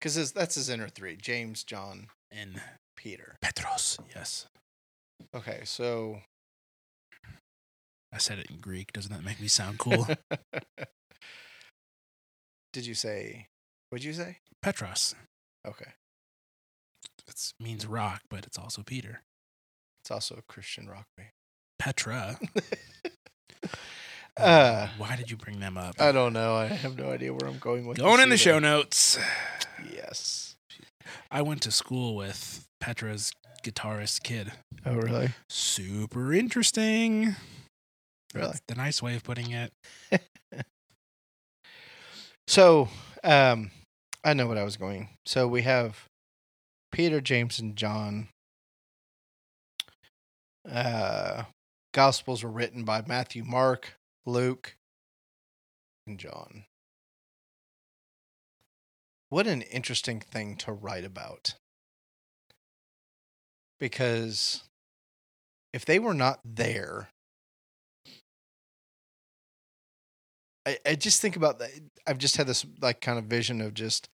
Because 0.00 0.32
that's 0.32 0.54
his 0.54 0.68
inner 0.70 0.88
three 0.88 1.16
James, 1.16 1.62
John, 1.64 2.06
And 2.30 2.60
Peter. 2.96 3.36
Petros. 3.42 3.98
Yes, 4.14 4.46
Okay, 5.34 5.60
so. 5.64 6.20
I 8.12 8.18
said 8.18 8.38
it 8.38 8.46
in 8.50 8.58
Greek. 8.60 8.92
Doesn't 8.92 9.12
that 9.12 9.22
make 9.24 9.40
me 9.40 9.48
sound 9.48 9.78
cool? 9.78 10.06
Did 12.78 12.86
you 12.86 12.94
say. 12.94 13.48
What'd 13.90 14.04
you 14.04 14.12
say? 14.12 14.38
Petros. 14.62 15.16
Okay. 15.66 15.90
It 17.26 17.52
means 17.58 17.84
rock, 17.86 18.20
but 18.30 18.46
it's 18.46 18.56
also 18.56 18.84
Peter. 18.84 19.22
It's 20.00 20.12
also 20.12 20.36
a 20.36 20.42
Christian 20.42 20.88
rock 20.88 21.06
band. 21.16 21.30
Petra. 21.80 22.38
Uh, 24.36 24.86
Why 24.98 25.16
did 25.16 25.32
you 25.32 25.36
bring 25.36 25.58
them 25.58 25.76
up? 25.76 26.00
I 26.00 26.12
don't 26.12 26.32
know. 26.32 26.54
I 26.54 26.66
have 26.66 26.96
no 26.96 27.10
idea 27.10 27.32
where 27.34 27.50
I'm 27.50 27.58
going 27.58 27.88
with 27.88 27.98
Going 27.98 28.20
in 28.20 28.28
the 28.28 28.36
show 28.36 28.60
notes. 28.60 29.18
Yes. 29.92 30.54
I 31.28 31.42
went 31.42 31.60
to 31.62 31.72
school 31.72 32.14
with 32.14 32.64
Petra's 32.80 33.32
guitarist 33.64 34.22
kid. 34.22 34.52
Oh, 34.86 34.94
really? 34.94 35.30
Super 35.48 36.32
interesting. 36.32 37.34
Really? 38.32 38.46
That's 38.46 38.62
the 38.68 38.76
nice 38.76 39.02
way 39.02 39.16
of 39.16 39.24
putting 39.24 39.50
it. 39.50 39.72
So, 42.48 42.88
um, 43.22 43.70
I 44.24 44.32
know 44.32 44.46
what 44.46 44.56
I 44.56 44.64
was 44.64 44.78
going. 44.78 45.10
So 45.26 45.46
we 45.46 45.62
have 45.62 46.06
Peter, 46.90 47.20
James, 47.20 47.58
and 47.58 47.76
John. 47.76 48.28
Uh, 50.66 51.42
Gospels 51.92 52.42
were 52.42 52.50
written 52.50 52.84
by 52.84 53.02
Matthew, 53.06 53.44
Mark, 53.44 53.98
Luke, 54.24 54.76
and 56.06 56.18
John. 56.18 56.64
What 59.28 59.46
an 59.46 59.60
interesting 59.60 60.18
thing 60.18 60.56
to 60.56 60.72
write 60.72 61.04
about. 61.04 61.54
Because 63.78 64.62
if 65.74 65.84
they 65.84 65.98
were 65.98 66.14
not 66.14 66.40
there, 66.46 67.10
I, 70.68 70.78
I 70.84 70.94
just 70.96 71.22
think 71.22 71.34
about 71.36 71.58
that. 71.60 71.70
I've 72.06 72.18
just 72.18 72.36
had 72.36 72.46
this 72.46 72.66
like 72.80 73.00
kind 73.00 73.18
of 73.18 73.24
vision 73.24 73.60
of 73.60 73.72
just 73.74 74.08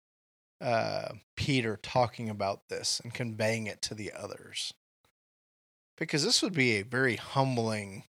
uh, 0.61 1.13
Peter 1.37 1.79
talking 1.83 2.29
about 2.29 2.69
this 2.69 3.01
and 3.03 3.15
conveying 3.15 3.67
it 3.67 3.81
to 3.83 3.95
the 3.95 4.13
others. 4.13 4.75
Because 5.97 6.25
this 6.25 6.43
would 6.43 6.53
be 6.53 6.73
a 6.73 6.83
very 6.83 7.17
humbling 7.17 8.05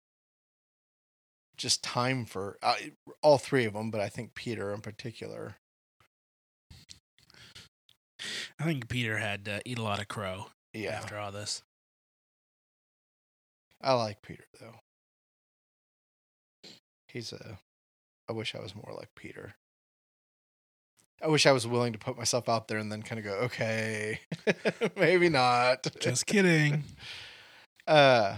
just 1.56 1.84
time 1.84 2.24
for 2.24 2.56
uh, 2.62 2.76
all 3.22 3.36
three 3.36 3.66
of 3.66 3.74
them, 3.74 3.90
but 3.90 4.00
I 4.00 4.08
think 4.08 4.34
Peter 4.34 4.72
in 4.72 4.80
particular. 4.80 5.56
I 8.58 8.64
think 8.64 8.88
Peter 8.88 9.18
had 9.18 9.44
to 9.44 9.60
eat 9.66 9.78
a 9.78 9.82
lot 9.82 10.00
of 10.00 10.08
crow 10.08 10.46
Yeah. 10.72 10.92
after 10.92 11.18
all 11.18 11.32
this. 11.32 11.62
I 13.82 13.92
like 13.94 14.22
Peter 14.22 14.44
though. 14.58 14.76
He's 17.08 17.32
a. 17.32 17.58
I 18.30 18.32
wish 18.32 18.54
I 18.54 18.60
was 18.60 18.76
more 18.76 18.94
like 18.96 19.08
Peter. 19.16 19.54
I 21.20 21.26
wish 21.26 21.46
I 21.46 21.52
was 21.52 21.66
willing 21.66 21.92
to 21.94 21.98
put 21.98 22.16
myself 22.16 22.48
out 22.48 22.68
there 22.68 22.78
and 22.78 22.90
then 22.90 23.02
kind 23.02 23.18
of 23.18 23.24
go, 23.24 23.34
okay, 23.46 24.20
maybe 24.96 25.28
not. 25.28 25.84
Just 25.98 26.26
kidding. 26.26 26.84
Uh, 27.86 28.36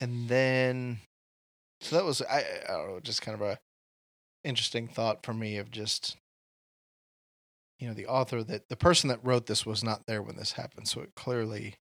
and 0.00 0.26
then, 0.28 1.00
so 1.82 1.96
that 1.96 2.04
was 2.04 2.22
I. 2.22 2.38
I 2.66 2.72
don't 2.72 2.88
know, 2.88 3.00
just 3.00 3.20
kind 3.20 3.34
of 3.34 3.42
a 3.42 3.58
interesting 4.42 4.88
thought 4.88 5.22
for 5.26 5.34
me 5.34 5.58
of 5.58 5.70
just 5.70 6.16
you 7.78 7.88
know 7.88 7.92
the 7.92 8.06
author 8.06 8.42
that 8.44 8.70
the 8.70 8.76
person 8.76 9.08
that 9.08 9.18
wrote 9.22 9.46
this 9.46 9.66
was 9.66 9.84
not 9.84 10.06
there 10.06 10.22
when 10.22 10.36
this 10.36 10.52
happened, 10.52 10.88
so 10.88 11.02
it 11.02 11.14
clearly 11.14 11.74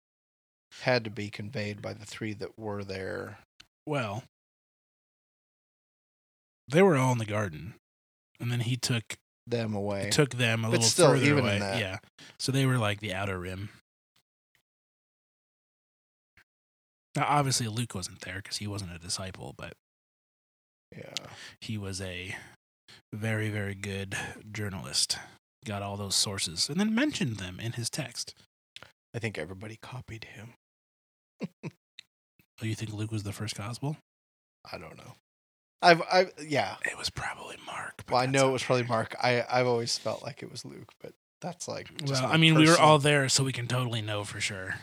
had 0.80 1.04
to 1.04 1.10
be 1.10 1.28
conveyed 1.28 1.80
by 1.80 1.92
the 1.92 2.06
three 2.06 2.32
that 2.32 2.58
were 2.58 2.82
there. 2.82 3.38
Well, 3.86 4.24
they 6.72 6.82
were 6.82 6.96
all 6.96 7.12
in 7.12 7.18
the 7.18 7.24
garden, 7.26 7.74
and 8.40 8.50
then 8.50 8.60
he 8.60 8.76
took 8.76 9.14
Them 9.46 9.74
away. 9.74 10.10
took 10.10 10.30
them 10.36 10.64
a 10.64 10.68
But 10.68 10.72
little 10.72 10.86
still, 10.86 11.10
further 11.12 11.38
away. 11.38 11.58
Yeah, 11.58 11.98
so 12.38 12.50
they 12.52 12.66
were 12.66 12.78
like 12.78 13.00
the 13.00 13.14
outer 13.14 13.38
rim. 13.38 13.70
Now, 17.14 17.26
obviously, 17.28 17.68
Luke 17.68 17.94
wasn't 17.94 18.22
there 18.22 18.36
because 18.36 18.56
he 18.56 18.66
wasn't 18.66 18.94
a 18.94 18.98
disciple, 18.98 19.54
but 19.58 19.74
yeah. 20.96 21.12
he 21.60 21.76
was 21.76 22.00
a 22.00 22.34
very, 23.12 23.50
very 23.50 23.74
good 23.74 24.16
journalist. 24.50 25.18
Got 25.66 25.82
all 25.82 25.96
those 25.96 26.14
sources 26.14 26.68
and 26.70 26.80
then 26.80 26.94
mentioned 26.94 27.36
them 27.36 27.60
in 27.60 27.72
his 27.72 27.90
text. 27.90 28.34
I 29.14 29.18
think 29.18 29.36
everybody 29.38 29.78
copied 29.82 30.24
him. 30.24 30.54
Oh, 32.60 32.64
you 32.64 32.76
think 32.76 32.92
Luke 32.92 33.10
was 33.10 33.24
the 33.24 33.32
first 33.32 33.56
gospel? 33.56 33.96
I 34.72 34.78
don't 34.78 34.96
know. 34.96 35.14
I've 35.82 36.00
I 36.02 36.26
yeah. 36.40 36.76
It 36.84 36.96
was 36.96 37.10
probably 37.10 37.56
Mark. 37.66 38.04
Well, 38.08 38.20
I 38.20 38.26
know 38.26 38.48
it 38.48 38.52
was 38.52 38.62
probably. 38.62 38.84
Mark. 38.84 39.16
I 39.22 39.44
I've 39.50 39.66
always 39.66 39.98
felt 39.98 40.22
like 40.22 40.42
it 40.42 40.50
was 40.50 40.64
Luke, 40.64 40.92
but 41.02 41.12
that's 41.40 41.66
like 41.68 41.88
Well, 42.06 42.24
I 42.24 42.36
mean, 42.36 42.54
we 42.54 42.68
were 42.68 42.78
all 42.78 42.98
there, 42.98 43.28
so 43.28 43.44
we 43.44 43.52
can 43.52 43.66
totally 43.66 44.00
know 44.02 44.24
for 44.24 44.40
sure. 44.40 44.76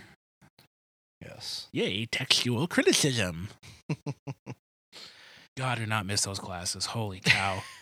yes. 1.22 1.68
Yay, 1.72 2.06
textual 2.06 2.68
criticism. 2.68 3.48
God, 5.58 5.78
do 5.78 5.86
not 5.86 6.06
miss 6.06 6.22
those 6.24 6.40
classes. 6.40 6.88
Holy 6.88 7.20
cow. 7.20 7.64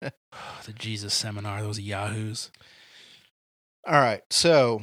the 0.02 0.72
Jesus 0.74 1.14
seminar, 1.14 1.62
those 1.62 1.80
yahoos. 1.80 2.50
All 3.86 4.00
right. 4.00 4.22
So 4.30 4.82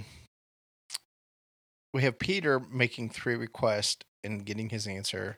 we 1.94 2.02
have 2.04 2.20
Peter 2.20 2.60
making 2.60 3.10
three 3.10 3.36
requests 3.36 4.04
and 4.24 4.46
getting 4.46 4.70
his 4.70 4.88
answer. 4.88 5.38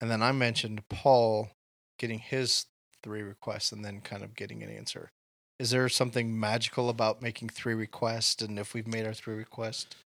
And 0.00 0.10
then 0.10 0.22
I 0.22 0.32
mentioned 0.32 0.88
Paul 0.88 1.50
getting 1.98 2.18
his 2.18 2.66
three 3.02 3.22
requests 3.22 3.72
and 3.72 3.84
then 3.84 4.00
kind 4.00 4.22
of 4.22 4.34
getting 4.34 4.62
an 4.62 4.70
answer. 4.70 5.10
Is 5.58 5.70
there 5.70 5.88
something 5.88 6.38
magical 6.38 6.90
about 6.90 7.22
making 7.22 7.48
three 7.48 7.74
requests? 7.74 8.42
And 8.42 8.58
if 8.58 8.74
we've 8.74 8.86
made 8.86 9.06
our 9.06 9.14
three 9.14 9.34
requests, 9.34 9.96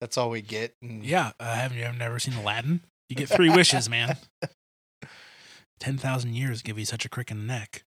that's 0.00 0.16
all 0.16 0.30
we 0.30 0.40
get? 0.40 0.74
And 0.80 1.04
Yeah, 1.04 1.32
uh, 1.40 1.54
haven't 1.54 1.78
you 1.78 1.84
ever 1.84 1.96
never 1.96 2.18
seen 2.18 2.34
Aladdin? 2.34 2.82
You 3.08 3.16
get 3.16 3.28
three 3.28 3.50
wishes, 3.50 3.88
man. 3.88 4.16
10,000 5.80 6.34
years 6.34 6.62
give 6.62 6.78
you 6.78 6.84
such 6.84 7.04
a 7.04 7.08
crick 7.08 7.30
in 7.30 7.38
the 7.38 7.44
neck. 7.44 7.82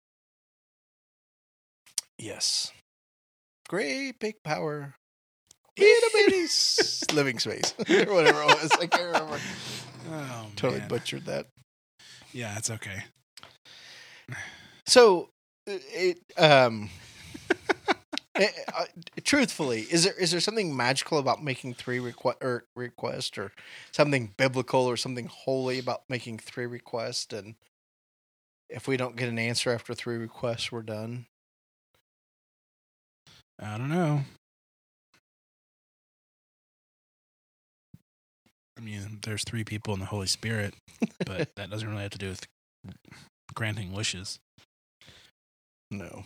Yes. 2.16 2.72
Great 3.68 4.18
big 4.18 4.36
power. 4.44 4.94
Itty 5.76 6.06
bitty 6.14 6.46
living 7.14 7.38
space. 7.38 7.74
or 7.88 8.14
whatever 8.14 8.42
it 8.42 8.46
was. 8.46 8.70
I 8.80 8.86
can't 8.86 9.06
remember. 9.06 9.38
Oh, 10.08 10.46
Totally 10.56 10.80
man. 10.80 10.88
butchered 10.88 11.26
that. 11.26 11.46
Yeah, 12.32 12.56
it's 12.56 12.70
okay. 12.70 13.04
So, 14.86 15.30
uh, 15.68 15.78
it 15.92 16.18
um, 16.36 16.90
eh, 18.34 18.48
uh, 18.74 18.84
truthfully, 19.24 19.80
is 19.82 20.04
there 20.04 20.14
is 20.14 20.30
there 20.30 20.40
something 20.40 20.76
magical 20.76 21.18
about 21.18 21.42
making 21.42 21.74
three 21.74 22.00
request 22.00 22.38
or 22.40 22.64
request 22.74 23.38
or 23.38 23.52
something 23.92 24.32
biblical 24.36 24.80
or 24.80 24.96
something 24.96 25.26
holy 25.26 25.78
about 25.78 26.02
making 26.08 26.38
three 26.38 26.66
requests 26.66 27.32
and 27.32 27.54
if 28.68 28.86
we 28.86 28.96
don't 28.96 29.16
get 29.16 29.28
an 29.28 29.38
answer 29.38 29.72
after 29.72 29.94
three 29.94 30.16
requests, 30.16 30.70
we're 30.70 30.82
done. 30.82 31.26
I 33.58 33.76
don't 33.76 33.90
know. 33.90 34.22
I 38.80 38.84
mean, 38.84 39.18
there's 39.22 39.44
three 39.44 39.64
people 39.64 39.92
in 39.92 40.00
the 40.00 40.06
Holy 40.06 40.26
Spirit, 40.26 40.74
but 41.26 41.48
that 41.56 41.70
doesn't 41.70 41.88
really 41.88 42.02
have 42.02 42.12
to 42.12 42.18
do 42.18 42.30
with 42.30 42.46
granting 43.54 43.92
wishes. 43.92 44.38
No. 45.90 46.24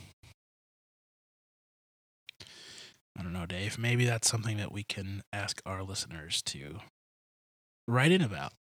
I 3.19 3.23
don't 3.23 3.33
know, 3.33 3.47
Dave. 3.47 3.79
Maybe 3.79 4.05
that's 4.05 4.29
something 4.29 4.57
that 4.59 4.73
we 4.73 4.85
can 4.85 5.23
ask 5.33 5.61
our 5.67 5.83
listeners 5.83 6.43
to 6.43 6.81
write 7.89 8.13
in 8.13 8.23
about. 8.23 8.53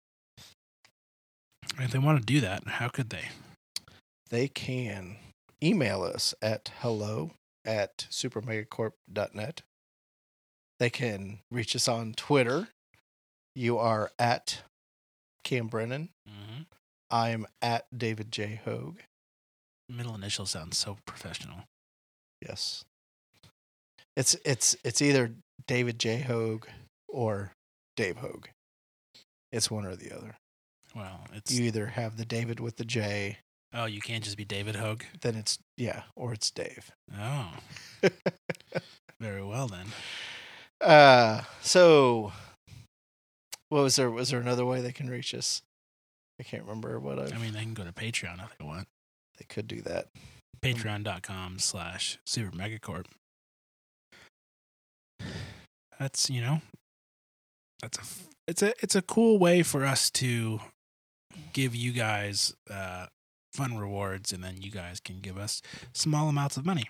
If 1.80 1.92
they 1.92 2.00
want 2.00 2.20
to 2.20 2.26
do 2.26 2.40
that, 2.42 2.68
how 2.68 2.88
could 2.88 3.10
they? 3.10 3.30
They 4.30 4.48
can 4.48 5.18
email 5.64 6.04
us 6.04 6.34
at 6.42 6.72
hello 6.80 7.32
at 7.66 8.08
supermegacorp.net. 8.12 9.62
They 10.80 10.90
can 10.90 11.40
reach 11.52 11.76
us 11.76 11.88
on 11.88 12.14
Twitter. 12.14 12.70
You 13.56 13.78
are 13.78 14.12
at 14.18 14.62
Cam 15.44 15.68
Brennan. 15.68 16.10
Mm-hmm. 16.28 16.64
I 17.10 17.30
am 17.30 17.46
at 17.62 17.86
David 17.96 18.32
J. 18.32 18.60
Hogue. 18.66 19.00
Middle 19.90 20.16
initial 20.16 20.46
sounds 20.46 20.78
so 20.78 20.98
professional. 21.06 21.66
Yes. 22.42 22.84
It's 24.16 24.36
it's 24.46 24.76
it's 24.84 25.02
either 25.02 25.32
David 25.68 26.00
J. 26.00 26.22
Hogue 26.22 26.66
or 27.08 27.52
Dave 27.96 28.18
Hogue. 28.18 28.48
It's 29.52 29.70
one 29.70 29.86
or 29.86 29.96
the 29.96 30.12
other. 30.16 30.36
Well, 30.96 31.22
it's 31.34 31.52
You 31.54 31.66
either 31.66 31.88
have 31.88 32.18
the 32.18 32.26
David 32.26 32.60
with 32.60 32.78
the 32.78 32.86
J, 32.86 33.38
oh, 33.74 33.86
you 33.86 34.00
can't 34.02 34.24
just 34.24 34.38
be 34.38 34.46
David 34.46 34.76
Hogue. 34.76 35.04
then 35.22 35.36
it's 35.36 35.58
yeah, 35.78 36.04
or 36.16 36.34
it's 36.34 36.52
Dave. 36.52 36.92
Oh, 37.18 37.54
very 39.20 39.44
well 39.44 39.68
then. 39.68 39.88
Uh 40.82 41.42
so 41.62 42.32
what 43.74 43.82
was 43.82 43.96
there 43.96 44.12
was 44.12 44.30
there 44.30 44.40
another 44.40 44.66
way 44.66 44.82
they 44.82 44.92
can 44.92 45.10
reach 45.10 45.34
us? 45.34 45.64
I 46.40 46.44
can't 46.44 46.62
remember 46.62 47.00
what 47.00 47.18
I 47.18 47.36
I 47.36 47.40
mean, 47.40 47.54
they 47.54 47.62
can 47.62 47.74
go 47.74 47.84
to 47.84 47.92
Patreon 47.92 48.44
if 48.44 48.56
they 48.58 48.66
want. 48.66 48.88
they 49.40 49.46
could 49.46 49.68
do 49.68 49.82
that. 49.82 50.08
Patreon.com 50.62 51.58
slash 51.58 52.20
Super 52.26 52.56
Megacorp. 52.56 53.06
That's 56.00 56.30
you 56.30 56.42
know, 56.42 56.62
that's 57.82 57.98
a 57.98 58.02
it's 58.48 58.62
a 58.62 58.74
it's 58.84 58.96
a 58.96 59.02
cool 59.02 59.40
way 59.40 59.64
for 59.64 59.84
us 59.86 60.12
to 60.12 60.60
give 61.54 61.76
you 61.76 61.92
guys 61.94 62.54
uh, 62.70 63.08
fun 63.54 63.78
rewards, 63.78 64.32
and 64.32 64.44
then 64.44 64.62
you 64.62 64.70
guys 64.70 65.00
can 65.00 65.20
give 65.20 65.38
us 65.38 65.64
small 65.94 66.30
amounts 66.30 66.58
of 66.58 66.66
money. 66.66 66.86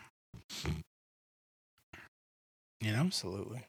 You 2.82 2.92
know, 2.92 3.00
Absolutely. 3.00 3.64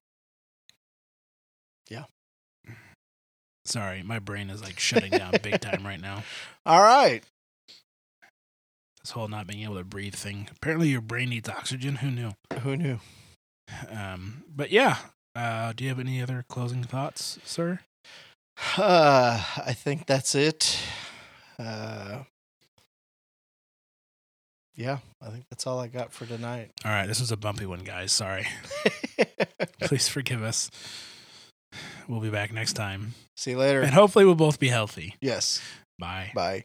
Sorry, 3.64 4.02
my 4.02 4.18
brain 4.18 4.50
is 4.50 4.62
like 4.62 4.78
shutting 4.78 5.10
down 5.10 5.34
big 5.42 5.60
time 5.60 5.84
right 5.84 6.00
now. 6.00 6.22
All 6.66 6.82
right. 6.82 7.22
This 9.02 9.10
whole 9.10 9.28
not 9.28 9.46
being 9.46 9.62
able 9.64 9.76
to 9.76 9.84
breathe 9.84 10.14
thing. 10.14 10.48
Apparently, 10.50 10.88
your 10.88 11.02
brain 11.02 11.28
needs 11.28 11.48
oxygen. 11.48 11.96
Who 11.96 12.10
knew? 12.10 12.32
Who 12.62 12.76
knew? 12.76 12.98
Um, 13.90 14.44
but 14.54 14.70
yeah, 14.70 14.96
uh, 15.36 15.72
do 15.74 15.84
you 15.84 15.90
have 15.90 16.00
any 16.00 16.22
other 16.22 16.44
closing 16.48 16.84
thoughts, 16.84 17.38
sir? 17.44 17.80
Uh, 18.78 19.44
I 19.66 19.72
think 19.74 20.06
that's 20.06 20.34
it. 20.34 20.78
Uh, 21.58 22.20
yeah, 24.76 24.98
I 25.22 25.28
think 25.28 25.44
that's 25.50 25.66
all 25.66 25.78
I 25.78 25.86
got 25.86 26.12
for 26.12 26.26
tonight. 26.26 26.72
All 26.84 26.90
right, 26.90 27.06
this 27.06 27.20
was 27.20 27.30
a 27.30 27.36
bumpy 27.36 27.66
one, 27.66 27.80
guys. 27.80 28.10
Sorry. 28.10 28.46
Please 29.80 30.08
forgive 30.08 30.42
us. 30.42 30.70
We'll 32.08 32.20
be 32.20 32.30
back 32.30 32.52
next 32.52 32.74
time. 32.74 33.14
See 33.36 33.52
you 33.52 33.58
later. 33.58 33.80
And 33.82 33.92
hopefully, 33.92 34.24
we'll 34.24 34.34
both 34.34 34.58
be 34.58 34.68
healthy. 34.68 35.16
Yes. 35.20 35.60
Bye. 35.98 36.32
Bye. 36.34 36.64